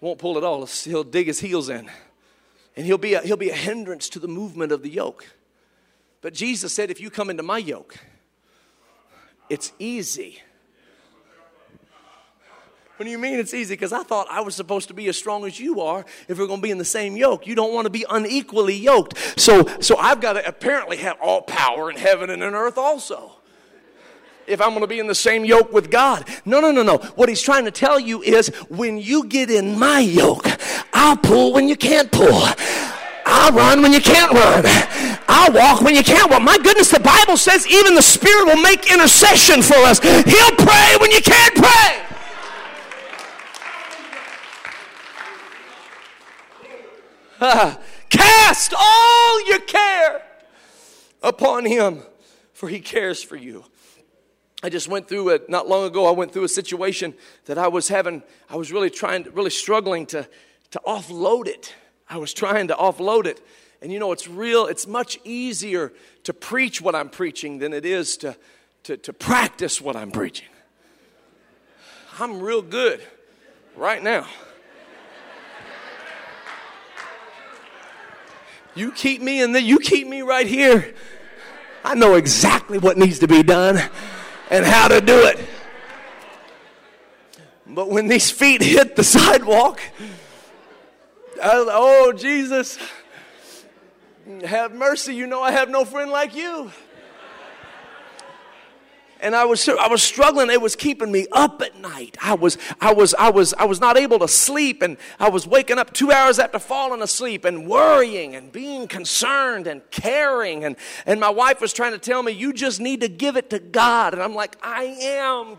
[0.00, 0.66] won't pull at all.
[0.66, 1.90] He'll dig his heels in,
[2.76, 5.26] and he'll be, a, he'll be a hindrance to the movement of the yoke.
[6.24, 7.98] But Jesus said, If you come into my yoke,
[9.50, 10.40] it's easy.
[12.96, 13.74] What do you mean it's easy?
[13.74, 16.46] Because I thought I was supposed to be as strong as you are if we're
[16.46, 17.46] going to be in the same yoke.
[17.46, 19.18] You don't want to be unequally yoked.
[19.38, 23.32] So, so I've got to apparently have all power in heaven and in earth also.
[24.46, 26.26] If I'm going to be in the same yoke with God.
[26.46, 26.96] No, no, no, no.
[27.16, 30.46] What he's trying to tell you is when you get in my yoke,
[30.94, 32.48] I'll pull when you can't pull.
[33.26, 35.13] I'll run when you can't run.
[35.52, 36.42] Walk when you can't walk.
[36.42, 40.00] My goodness, the Bible says even the Spirit will make intercession for us.
[40.00, 42.00] He'll pray when you can't pray.
[48.08, 50.22] Cast all your care
[51.22, 52.02] upon him,
[52.52, 53.64] for he cares for you.
[54.62, 56.06] I just went through it not long ago.
[56.06, 57.12] I went through a situation
[57.44, 60.26] that I was having, I was really trying, really struggling to,
[60.70, 61.74] to offload it.
[62.08, 63.44] I was trying to offload it.
[63.84, 65.92] And you know, it's real, it's much easier
[66.22, 68.34] to preach what I'm preaching than it is to,
[68.84, 70.48] to, to practice what I'm preaching.
[72.18, 73.02] I'm real good
[73.76, 74.26] right now.
[78.74, 80.94] You keep me in the, you keep me right here.
[81.84, 83.78] I know exactly what needs to be done
[84.48, 85.46] and how to do it.
[87.66, 89.82] But when these feet hit the sidewalk,
[91.42, 92.78] I, oh, Jesus,
[94.44, 95.14] have mercy.
[95.14, 96.70] You know I have no friend like you
[99.24, 100.50] and I was I was struggling.
[100.50, 102.16] It was keeping me up at night.
[102.22, 105.46] I was I was I was I was not able to sleep, and I was
[105.46, 110.64] waking up two hours after falling asleep and worrying and being concerned and caring.
[110.64, 113.48] And and my wife was trying to tell me, "You just need to give it
[113.50, 115.56] to God," and I'm like, "I am."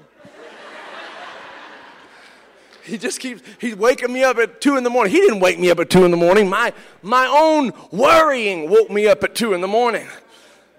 [2.86, 5.60] He just keeps he's waking me up at two in the morning he didn't wake
[5.60, 6.72] me up at two in the morning my
[7.02, 10.08] my own worrying woke me up at two in the morning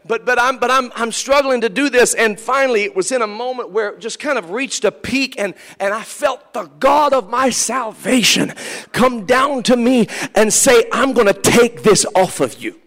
[0.07, 2.15] but but I'm but I'm I'm struggling to do this.
[2.15, 5.35] And finally, it was in a moment where it just kind of reached a peak,
[5.39, 8.53] and and I felt the God of my salvation
[8.93, 12.81] come down to me and say, "I'm going to take this off of you."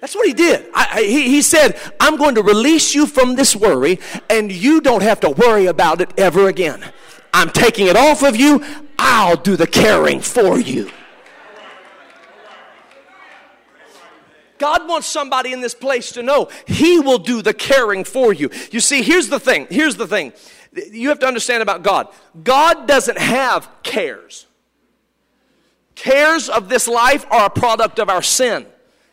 [0.00, 0.64] That's what he did.
[0.74, 3.98] I, I, he, he said, I'm going to release you from this worry,
[4.30, 6.84] and you don't have to worry about it ever again.
[7.32, 8.64] I'm taking it off of you.
[8.98, 10.90] I'll do the caring for you.
[14.58, 18.50] God wants somebody in this place to know He will do the caring for you.
[18.70, 19.68] You see, here's the thing.
[19.70, 20.32] Here's the thing.
[20.92, 22.08] You have to understand about God.
[22.42, 24.46] God doesn't have cares.
[25.94, 28.66] Cares of this life are a product of our sin.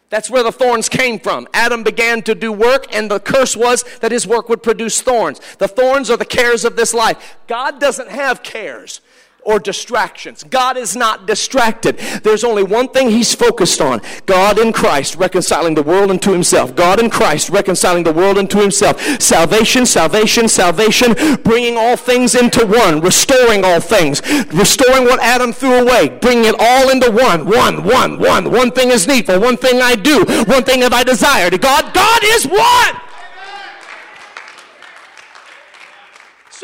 [0.10, 1.48] That's where the thorns came from.
[1.54, 5.39] Adam began to do work, and the curse was that his work would produce thorns.
[5.58, 7.38] The thorns are the cares of this life.
[7.48, 9.02] God doesn't have cares
[9.45, 10.43] or distractions.
[10.43, 11.97] God is not distracted.
[12.23, 16.75] There's only one thing he's focused on God in Christ reconciling the world unto himself.
[16.75, 18.99] God in Christ reconciling the world unto himself.
[19.21, 25.75] Salvation, salvation, salvation, bringing all things into one, restoring all things, restoring what Adam threw
[25.75, 27.45] away, bringing it all into one.
[27.45, 28.51] One, one, one.
[28.51, 31.62] One thing is needful, one thing I do, one thing have I desired.
[31.62, 33.01] God, God is one.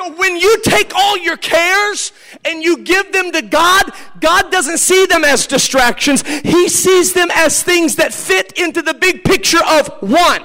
[0.02, 2.12] So when you take all your cares
[2.44, 6.24] and you give them to God, God doesn't see them as distractions.
[6.28, 10.44] He sees them as things that fit into the big picture of one.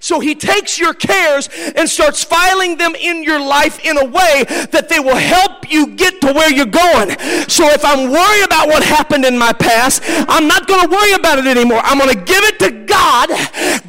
[0.00, 4.44] So he takes your cares and starts filing them in your life in a way
[4.70, 7.10] that they will help you get to where you're going.
[7.48, 11.12] So if I'm worried about what happened in my past, I'm not going to worry
[11.12, 11.80] about it anymore.
[11.82, 13.28] I'm going to give it to God.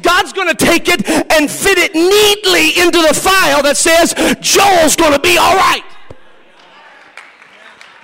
[0.02, 4.96] God's going to take it and fit it neatly into the file that says Joel's
[4.96, 5.82] going to be all right.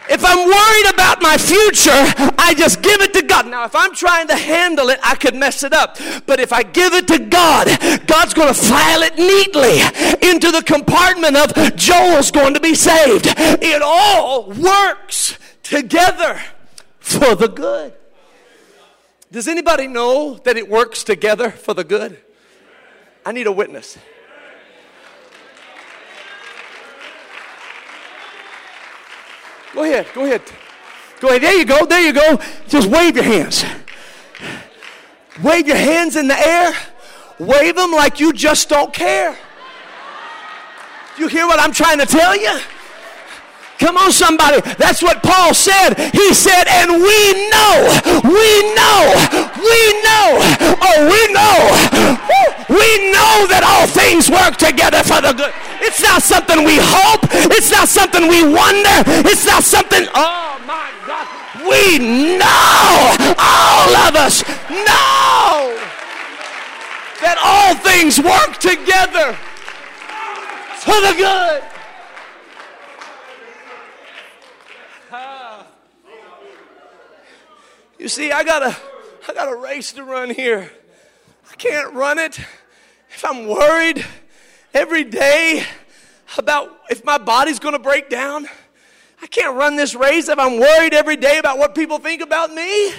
[0.08, 1.90] If I'm worried about my future,
[2.38, 3.48] I just give it to God.
[3.48, 5.98] Now, if I'm trying to handle it, I could mess it up.
[6.26, 7.66] But if I give it to God,
[8.06, 9.80] God's going to file it neatly
[10.28, 13.26] into the compartment of Joel's going to be saved.
[13.26, 16.40] It all works together
[17.00, 17.94] for the good.
[19.32, 22.18] Does anybody know that it works together for the good?
[23.24, 23.98] I need a witness.
[29.76, 30.40] Go ahead, go ahead.
[31.20, 31.42] Go ahead.
[31.42, 32.40] There you go, there you go.
[32.66, 33.62] Just wave your hands.
[35.42, 36.72] Wave your hands in the air.
[37.38, 39.36] Wave them like you just don't care.
[41.18, 42.58] You hear what I'm trying to tell you?
[43.78, 44.62] Come on, somebody.
[44.78, 45.92] That's what Paul said.
[46.14, 49.12] He said, and we know, we know,
[49.60, 50.40] we know,
[50.80, 55.52] oh, we know, we know that all things work together for the good.
[55.80, 57.22] It's not something we hope.
[57.54, 58.96] It's not something we wonder.
[59.28, 61.26] It's not something, oh my God.
[61.62, 61.98] We
[62.38, 65.78] know, all of us know
[67.22, 69.34] that all things work together
[70.82, 71.62] for the good.
[77.98, 78.76] You see, I got a,
[79.28, 80.70] I got a race to run here.
[81.56, 84.04] I can't run it if I'm worried
[84.74, 85.64] every day
[86.36, 88.46] about if my body's to break down.
[89.22, 92.52] I can't run this race if I'm worried every day about what people think about
[92.52, 92.92] me.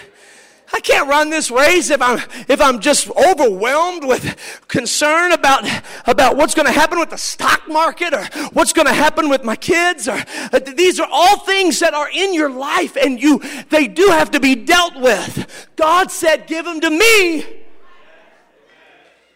[0.73, 4.35] I can't run this race if I'm if I'm just overwhelmed with
[4.67, 5.63] concern about
[6.07, 9.43] about what's going to happen with the stock market or what's going to happen with
[9.43, 10.17] my kids or
[10.51, 13.37] uh, these are all things that are in your life and you
[13.69, 15.67] they do have to be dealt with.
[15.75, 17.66] God said, "Give them to me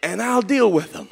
[0.02, 1.10] and I'll deal with them."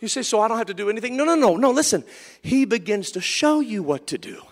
[0.00, 1.56] You say, "So I don't have to do anything?" No, no, no.
[1.56, 2.04] No, listen.
[2.42, 4.42] He begins to show you what to do.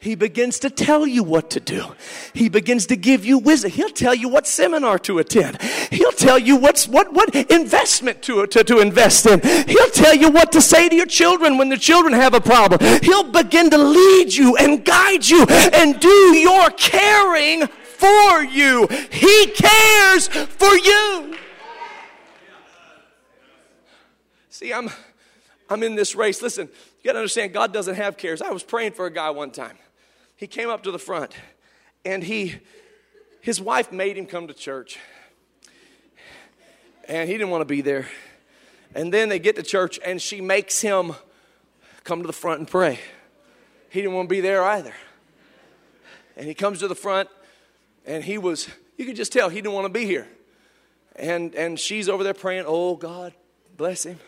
[0.00, 1.84] He begins to tell you what to do.
[2.32, 3.72] He begins to give you wisdom.
[3.72, 5.60] He'll tell you what seminar to attend.
[5.90, 9.40] He'll tell you what's, what, what investment to, to, to invest in.
[9.40, 12.78] He'll tell you what to say to your children when the children have a problem.
[13.02, 18.86] He'll begin to lead you and guide you and do your caring for you.
[19.10, 21.36] He cares for you.
[24.58, 24.90] See, I'm,
[25.70, 26.42] I'm in this race.
[26.42, 28.42] Listen, you got to understand, God doesn't have cares.
[28.42, 29.78] I was praying for a guy one time.
[30.34, 31.32] He came up to the front
[32.04, 32.56] and he
[33.40, 34.98] his wife made him come to church.
[37.06, 38.08] And he didn't want to be there.
[38.96, 41.14] And then they get to church and she makes him
[42.02, 42.98] come to the front and pray.
[43.90, 44.94] He didn't want to be there either.
[46.36, 47.28] And he comes to the front
[48.04, 50.26] and he was you could just tell he didn't want to be here.
[51.14, 53.34] And and she's over there praying oh god
[53.76, 54.18] bless him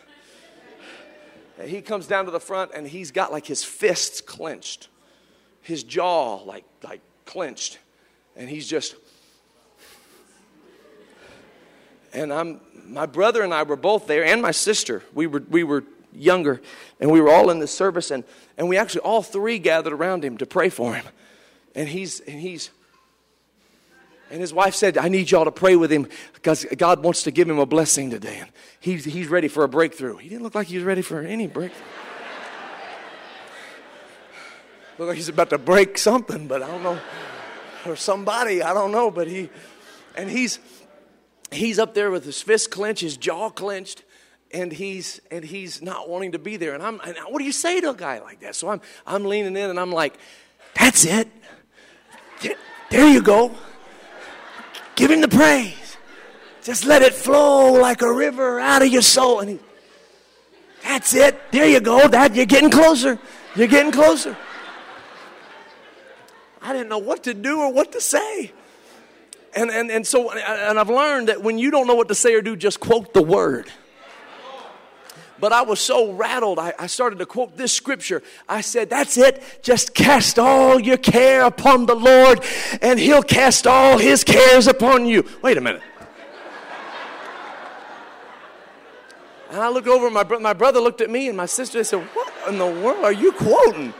[1.67, 4.87] he comes down to the front and he's got like his fists clenched
[5.61, 7.79] his jaw like, like clenched.
[8.35, 8.95] And he's just,
[12.13, 15.03] and I'm, my brother and I were both there, and my sister.
[15.13, 15.83] We were, we were
[16.13, 16.61] younger,
[16.99, 18.23] and we were all in the service, and,
[18.57, 21.05] and we actually all three gathered around him to pray for him.
[21.75, 22.69] And he's, and he's,
[24.31, 27.31] and his wife said, I need y'all to pray with him because God wants to
[27.31, 28.39] give him a blessing today.
[28.39, 30.17] And he's, he's ready for a breakthrough.
[30.17, 31.85] He didn't look like he was ready for any breakthrough.
[34.97, 36.99] Look like he's about to break something, but I don't know.
[37.85, 39.09] Or somebody, I don't know.
[39.09, 39.49] But he,
[40.15, 40.59] and he's,
[41.51, 44.03] he's up there with his fist clenched, his jaw clenched,
[44.53, 46.73] and he's and he's not wanting to be there.
[46.73, 48.55] And I'm, and what do you say to a guy like that?
[48.55, 50.17] So I'm, I'm leaning in, and I'm like,
[50.75, 51.27] that's it.
[52.91, 53.55] There you go.
[54.95, 55.97] Give him the praise.
[56.63, 59.39] Just let it flow like a river out of your soul.
[59.39, 59.59] And he,
[60.83, 61.51] that's it.
[61.51, 62.07] There you go.
[62.07, 63.19] That you're getting closer.
[63.55, 64.37] You're getting closer.
[66.61, 68.51] I didn't know what to do or what to say.
[69.55, 72.35] And, and, and so, and I've learned that when you don't know what to say
[72.35, 73.71] or do, just quote the word.
[75.41, 78.21] But I was so rattled, I, I started to quote this scripture.
[78.47, 79.43] I said, That's it.
[79.63, 82.45] Just cast all your care upon the Lord,
[82.79, 85.27] and He'll cast all His cares upon you.
[85.41, 85.81] Wait a minute.
[89.49, 91.83] And I looked over, my, bro- my brother looked at me, and my sister, they
[91.83, 93.95] said, What in the world are you quoting?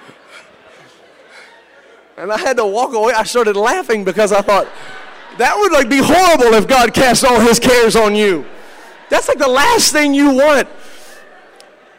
[2.18, 3.14] And I had to walk away.
[3.14, 4.68] I started laughing because I thought,
[5.39, 8.46] that would like be horrible if God cast all his cares on you.
[9.10, 10.68] That's like the last thing you want.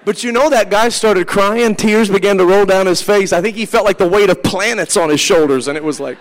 [0.05, 3.33] But you know that guy started crying, tears began to roll down his face.
[3.33, 6.01] I think he felt like the weight of planets on his shoulders, and it was
[6.01, 6.19] like.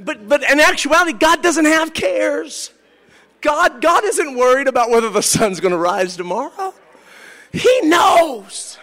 [0.00, 2.70] But but in actuality, God doesn't have cares.
[3.42, 6.74] God, God isn't worried about whether the sun's gonna rise tomorrow.
[7.52, 8.78] He knows.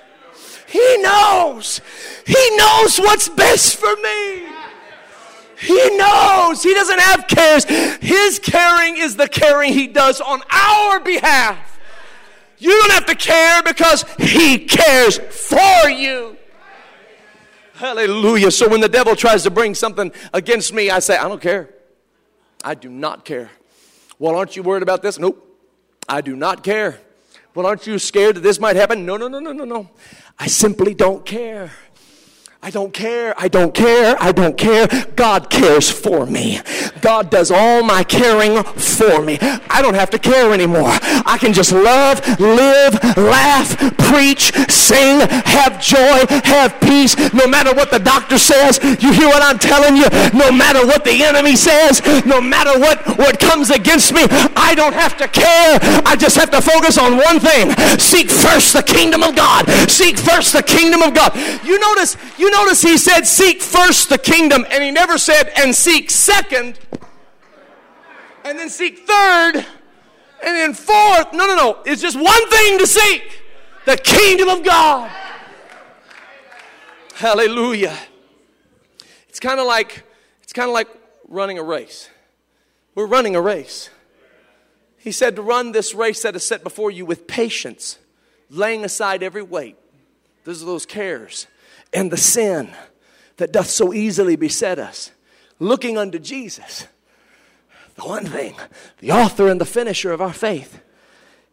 [0.68, 1.82] He knows.
[2.26, 4.44] He knows what's best for me.
[5.58, 6.64] He knows.
[6.64, 7.66] He doesn't have cares.
[7.66, 11.73] His caring is the caring He does on our behalf.
[12.64, 16.38] You don't have to care because He cares for you.
[17.74, 18.52] Hallelujah.
[18.52, 21.70] So when the devil tries to bring something against me, I say, I don't care.
[22.64, 23.52] I do not care.
[24.18, 25.20] Well, aren't you worried about this?
[25.20, 25.46] Nope.
[26.08, 27.02] I do not care.
[27.54, 29.06] Well, aren't you scared that this might happen?
[29.06, 29.90] No, no, no, no, no, no.
[30.40, 31.74] I simply don't care.
[32.66, 33.34] I don't care.
[33.38, 34.16] I don't care.
[34.22, 34.88] I don't care.
[35.18, 36.62] God cares for me.
[37.02, 39.38] God does all my caring for me.
[39.42, 40.88] I don't have to care anymore.
[41.28, 47.18] I can just love, live, laugh, preach, sing, have joy, have peace.
[47.34, 50.08] No matter what the doctor says, you hear what I'm telling you?
[50.34, 54.22] No matter what the enemy says, no matter what, what comes against me,
[54.56, 55.80] I don't have to care.
[56.06, 57.76] I just have to focus on one thing.
[58.00, 59.68] Seek first the kingdom of God.
[59.92, 61.36] Seek first the kingdom of God.
[61.66, 65.76] You notice, you notice he said, Seek first the kingdom, and he never said, And
[65.76, 66.80] seek second,
[68.46, 69.66] and then seek third, And
[70.58, 73.42] then fourth, no, no, no, it's just one thing to seek
[73.86, 75.12] the kingdom of God.
[77.16, 77.98] Hallelujah.
[79.30, 80.04] It's kind of like
[80.42, 80.88] it's kind of like
[81.28, 82.10] running a race.
[82.96, 83.90] We're running a race.
[84.98, 87.98] He said to run this race that is set before you with patience,
[88.50, 89.76] laying aside every weight.
[90.44, 91.48] Those are those cares
[91.94, 92.74] and the sin
[93.38, 95.12] that doth so easily beset us,
[95.60, 96.88] looking unto Jesus,
[97.96, 98.56] the one thing,
[99.00, 100.82] the author and the finisher of our faith.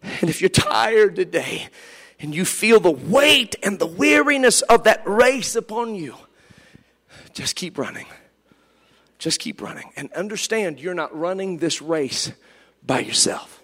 [0.03, 1.68] And if you're tired today
[2.18, 6.14] and you feel the weight and the weariness of that race upon you,
[7.34, 8.07] just keep running.
[9.18, 9.93] Just keep running.
[9.97, 12.32] And understand you're not running this race
[12.84, 13.62] by yourself.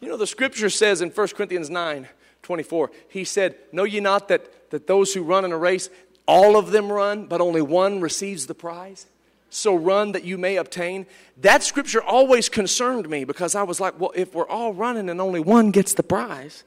[0.00, 2.08] You know, the scripture says in 1 Corinthians 9
[2.48, 5.90] 24, he said, Know ye not that, that those who run in a race,
[6.26, 9.04] all of them run, but only one receives the prize?
[9.50, 11.04] So run that you may obtain.
[11.42, 15.20] That scripture always concerned me because I was like, well, if we're all running and
[15.20, 16.64] only one gets the prize,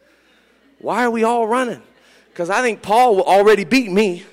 [0.77, 1.82] why are we all running?
[2.29, 4.23] Because I think Paul will already beat me.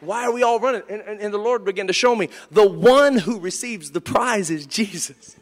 [0.00, 0.84] Why are we all running?
[0.88, 4.50] And, and, and, the Lord began to show me the one who receives the prize
[4.50, 5.36] is Jesus.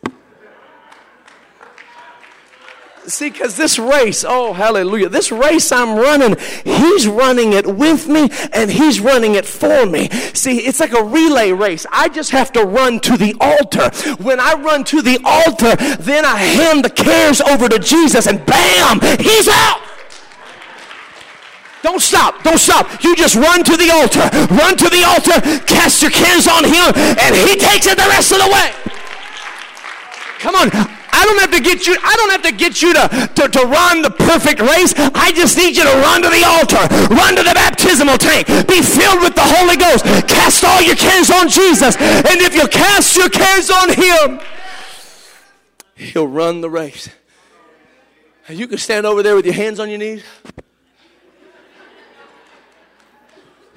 [3.07, 8.31] See, because this race, oh, hallelujah, this race I'm running, He's running it with me
[8.53, 10.09] and He's running it for me.
[10.35, 11.85] See, it's like a relay race.
[11.91, 13.91] I just have to run to the altar.
[14.23, 18.45] When I run to the altar, then I hand the cares over to Jesus and
[18.47, 19.81] bam, He's out.
[21.83, 22.45] Don't stop.
[22.45, 23.03] Don't stop.
[23.03, 24.23] You just run to the altar.
[24.55, 25.41] Run to the altar.
[25.67, 28.73] Cast your cares on him, and he takes it the rest of the way.
[30.39, 31.02] Come on.
[31.13, 33.61] I don't have to get you, I don't have to get you to, to, to
[33.67, 34.95] run the perfect race.
[35.15, 36.83] I just need you to run to the altar.
[37.15, 38.47] Run to the baptismal tank.
[38.67, 40.05] Be filled with the Holy Ghost.
[40.27, 41.97] Cast all your cares on Jesus.
[41.97, 44.41] And if you cast your cares on him,
[45.95, 47.09] he'll run the race.
[48.49, 50.25] You can stand over there with your hands on your knees.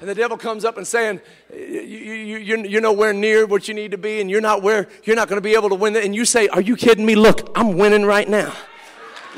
[0.00, 1.22] And the devil comes up and saying,
[1.54, 5.16] you, you, you're, nowhere near what you need to be, and you're not where you're
[5.16, 5.96] not going to be able to win.
[5.96, 7.14] And you say, Are you kidding me?
[7.14, 8.54] Look, I'm winning right now.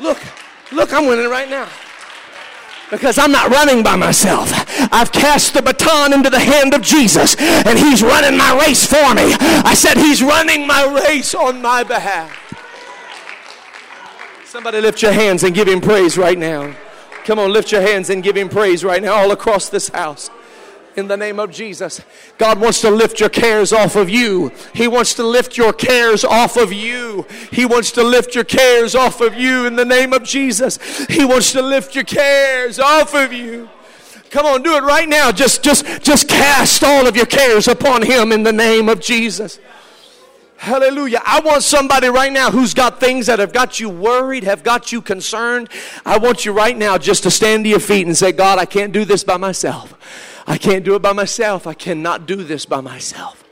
[0.01, 0.19] Look,
[0.73, 1.69] look, I'm winning right now.
[2.91, 4.51] Because I'm not running by myself.
[4.93, 9.15] I've cast the baton into the hand of Jesus, and He's running my race for
[9.15, 9.35] me.
[9.39, 12.35] I said, He's running my race on my behalf.
[14.45, 16.75] Somebody lift your hands and give Him praise right now.
[17.25, 20.31] Come on, lift your hands and give Him praise right now, all across this house
[20.99, 22.03] in the name of Jesus.
[22.37, 24.53] God wants to lift your cares off of you.
[24.75, 27.27] He wants to lift your cares off of you.
[27.51, 30.79] He wants to lift your cares off of you in the name of Jesus.
[31.07, 33.69] He wants to lift your cares off of you.
[34.31, 35.33] Come on, do it right now.
[35.33, 39.59] Just just just cast all of your cares upon him in the name of Jesus.
[40.59, 41.23] Hallelujah.
[41.25, 44.91] I want somebody right now who's got things that have got you worried, have got
[44.91, 45.69] you concerned.
[46.05, 48.65] I want you right now just to stand to your feet and say, God, I
[48.65, 49.95] can't do this by myself.
[50.49, 51.67] I can't do it by myself.
[51.67, 53.45] I cannot do this by myself.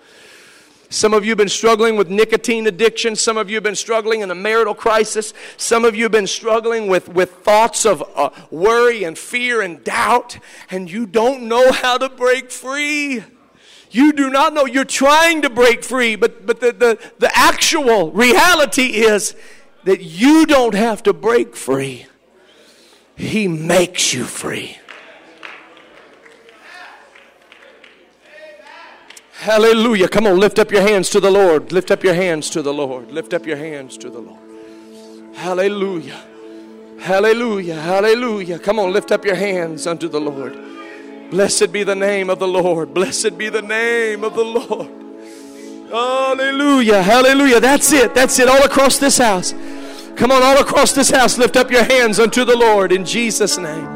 [0.88, 3.16] Some of you have been struggling with nicotine addiction.
[3.16, 5.34] Some of you have been struggling in a marital crisis.
[5.58, 9.84] Some of you have been struggling with, with thoughts of uh, worry and fear and
[9.84, 10.38] doubt,
[10.70, 13.22] and you don't know how to break free.
[13.90, 14.64] You do not know.
[14.64, 19.36] You're trying to break free, but, but the, the, the actual reality is
[19.84, 22.06] that you don't have to break free,
[23.16, 24.78] He makes you free.
[29.38, 30.08] Hallelujah.
[30.08, 31.70] Come on, lift up your hands to the Lord.
[31.70, 33.12] Lift up your hands to the Lord.
[33.12, 34.40] Lift up your hands to the Lord.
[35.34, 36.20] Hallelujah.
[36.98, 37.74] Hallelujah.
[37.74, 38.58] Hallelujah.
[38.58, 40.58] Come on, lift up your hands unto the Lord.
[41.30, 42.94] Blessed be the name of the Lord.
[42.94, 44.90] Blessed be the name of the Lord.
[45.90, 47.02] Hallelujah.
[47.02, 47.60] Hallelujah.
[47.60, 48.14] That's it.
[48.14, 48.48] That's it.
[48.48, 49.52] All across this house.
[50.16, 53.58] Come on, all across this house, lift up your hands unto the Lord in Jesus'
[53.58, 53.86] name.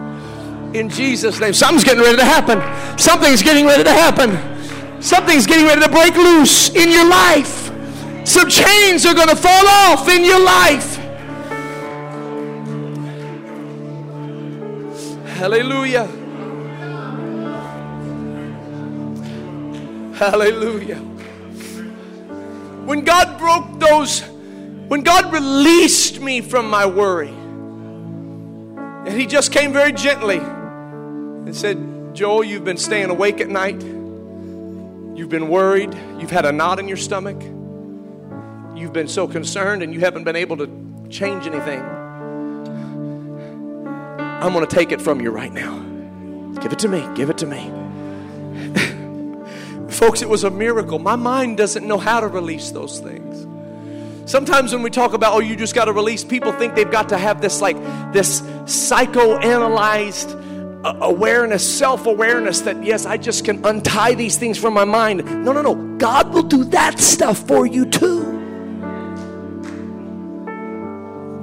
[0.74, 1.54] In Jesus' name.
[1.54, 2.98] Something's getting ready to happen.
[2.98, 4.59] Something's getting ready to happen.
[5.00, 7.70] Something's getting ready to break loose in your life.
[8.26, 10.96] Some chains are going to fall off in your life.
[15.38, 16.06] Hallelujah.
[20.14, 20.98] Hallelujah.
[22.84, 29.72] When God broke those, when God released me from my worry, and He just came
[29.72, 33.82] very gently and said, Joel, you've been staying awake at night.
[35.14, 35.92] You've been worried.
[36.18, 37.40] You've had a knot in your stomach.
[38.76, 41.82] You've been so concerned and you haven't been able to change anything.
[44.40, 45.78] I'm going to take it from you right now.
[46.60, 47.06] Give it to me.
[47.14, 47.70] Give it to me.
[49.90, 50.98] Folks, it was a miracle.
[50.98, 53.46] My mind doesn't know how to release those things.
[54.30, 57.08] Sometimes when we talk about, oh, you just got to release, people think they've got
[57.08, 57.76] to have this like
[58.12, 60.40] this psychoanalyzed
[60.84, 65.24] awareness, self awareness that, yes, I just can untie these things from my mind.
[65.44, 65.74] No, no, no.
[65.98, 68.20] God will do that stuff for you too.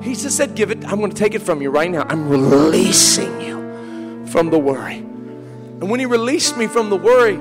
[0.01, 0.85] He just said, Give it.
[0.85, 2.05] I'm going to take it from you right now.
[2.07, 4.97] I'm releasing you from the worry.
[4.97, 7.39] And when He released me from the worry,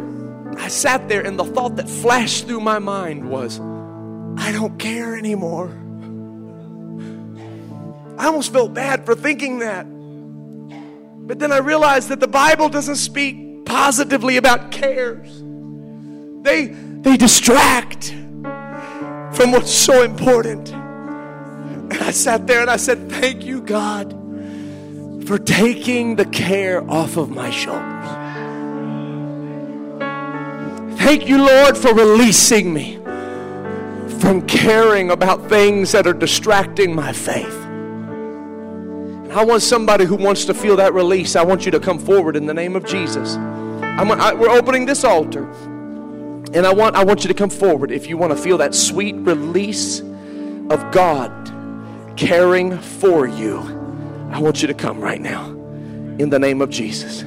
[0.60, 3.60] I sat there and the thought that flashed through my mind was,
[4.38, 5.68] I don't care anymore.
[8.18, 9.86] I almost felt bad for thinking that.
[11.26, 15.42] But then I realized that the Bible doesn't speak positively about cares.
[16.42, 20.68] They, they distract from what's so important.
[20.68, 24.12] And I sat there and I said, Thank you, God,
[25.26, 27.96] for taking the care off of my shoulders.
[31.00, 32.96] Thank you, Lord, for releasing me
[34.20, 37.65] from caring about things that are distracting my faith.
[39.36, 41.36] I want somebody who wants to feel that release.
[41.36, 43.36] I want you to come forward in the name of Jesus.
[43.36, 45.44] I, we're opening this altar,
[46.54, 48.74] and I want I want you to come forward if you want to feel that
[48.74, 50.00] sweet release
[50.70, 51.30] of God
[52.16, 53.58] caring for you.
[54.32, 55.50] I want you to come right now
[56.18, 57.22] in the name of Jesus.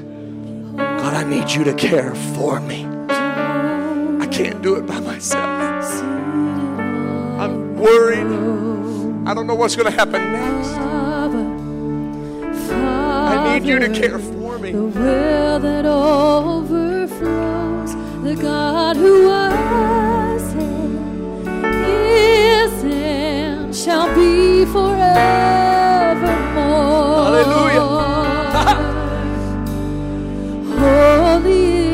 [0.78, 2.88] God, I need you to care for me.
[3.10, 6.02] I can't do it by myself.
[7.40, 9.28] I'm worried.
[9.28, 10.89] I don't know what's going to happen next.
[13.60, 14.72] Need you to care for me.
[14.72, 17.12] The well that overflows,
[18.24, 25.04] the God who was and is and shall be forevermore.
[27.26, 27.90] Hallelujah.
[30.80, 31.90] Holy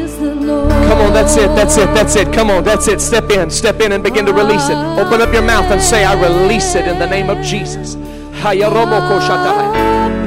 [0.00, 0.70] is the Lord.
[0.70, 2.32] Come on, that's it, that's it, that's it.
[2.32, 2.98] Come on, that's it.
[2.98, 4.76] Step in, step in and begin to release it.
[4.98, 7.96] Open up your mouth and say, I release it in the name of Jesus.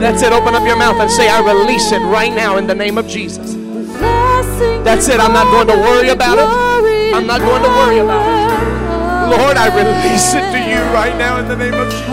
[0.03, 0.33] That's it.
[0.33, 3.07] Open up your mouth and say, I release it right now in the name of
[3.07, 3.53] Jesus.
[4.83, 5.19] That's it.
[5.21, 7.15] I'm not going to worry about it.
[7.15, 8.33] I'm not going to worry about it.
[9.31, 12.07] Lord, I release it to you right now in the name of Jesus.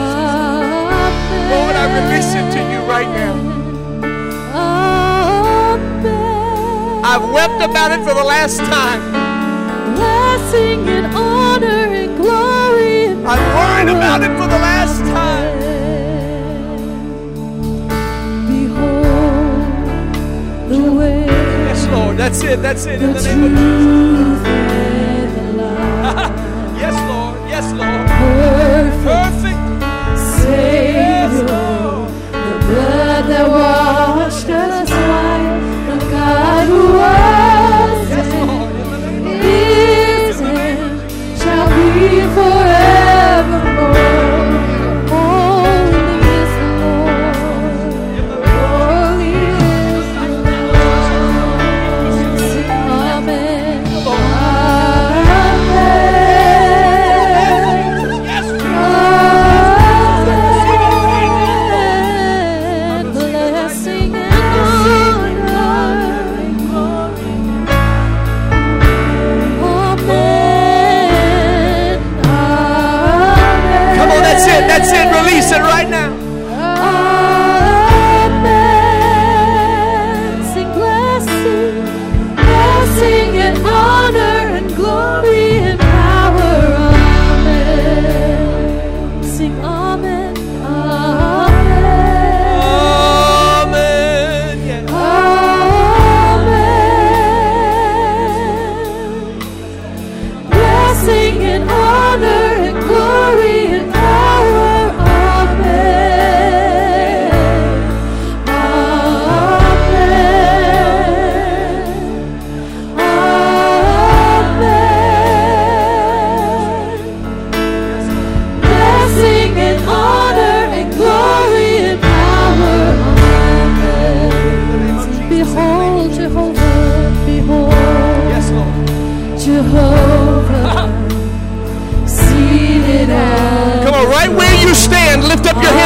[1.51, 3.35] Lord, I release it to you right now.
[7.03, 9.03] I've wept about it for the last time.
[9.97, 13.19] Blessing and honor and glory.
[13.27, 14.80] I've worried about it for the last
[22.21, 22.61] That's it.
[22.61, 23.01] That's it.
[23.01, 26.77] In the name of truth and the light.
[26.79, 27.49] Yes, Lord.
[27.49, 28.10] Yes, Lord.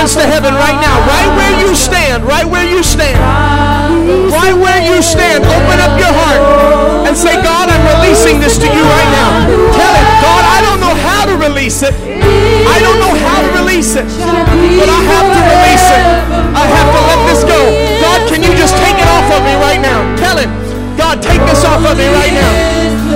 [0.04, 1.00] Hands to heaven right now.
[1.08, 2.24] Right where you stand.
[2.24, 3.16] Right where you stand.
[4.28, 5.48] Right where you stand.
[5.48, 9.48] Open up your heart and say, God, I'm releasing this to you right now.
[9.72, 11.96] Tell him, God, I don't know how to release it.
[12.68, 14.04] I don't know how to release it.
[14.76, 16.04] But I have to release it.
[16.52, 17.60] I have to let this go.
[18.04, 20.04] God, can you just take it off of me right now?
[20.20, 20.52] Tell him,
[21.00, 23.13] God, take this off of me right now.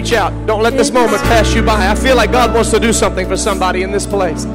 [0.00, 0.32] Reach out.
[0.46, 1.90] Don't let this moment pass you by.
[1.90, 4.46] I feel like God wants to do something for somebody in this place.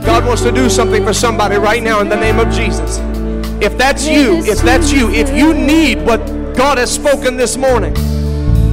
[0.00, 2.98] God wants to do something for somebody right now in the name of Jesus.
[3.62, 6.24] If that's you, if that's you, if you need what
[6.56, 7.94] God has spoken this morning,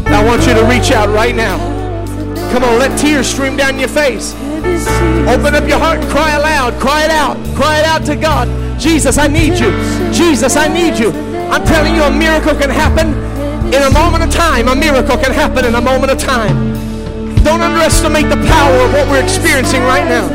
[0.08, 1.58] I want you to reach out right now.
[2.54, 4.34] Come on, let tears stream down your face.
[5.28, 6.80] Open up your heart and cry aloud.
[6.80, 7.36] Cry it out.
[7.58, 8.48] Cry it out to God.
[8.80, 9.72] Jesus, I need you.
[10.14, 11.12] Jesus, I need you.
[11.52, 13.31] I'm telling you, a miracle can happen
[13.74, 14.68] in a moment of time.
[14.68, 16.76] A miracle can happen in a moment of time.
[17.44, 20.30] Don't underestimate the power of what we're experiencing right now,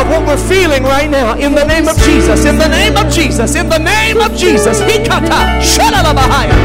[0.00, 1.36] of what we're feeling right now.
[1.36, 4.80] In the name of Jesus, in the name of Jesus, in the name of Jesus.
[4.80, 6.56] Hikata, shalalabahaya.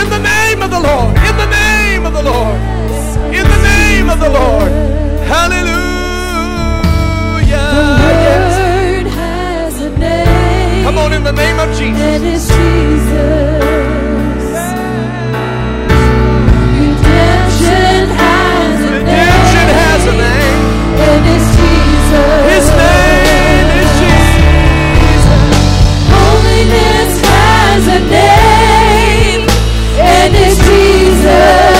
[0.00, 2.56] In the name of the Lord, in the name of the Lord,
[3.34, 4.72] in the name of the Lord.
[5.28, 5.80] Hallelujah.
[7.46, 8.56] Yes.
[8.56, 10.84] Word has a name.
[10.84, 12.00] Come on, in the name of Jesus.
[12.00, 13.99] And it's Jesus.
[30.56, 31.79] Jesus.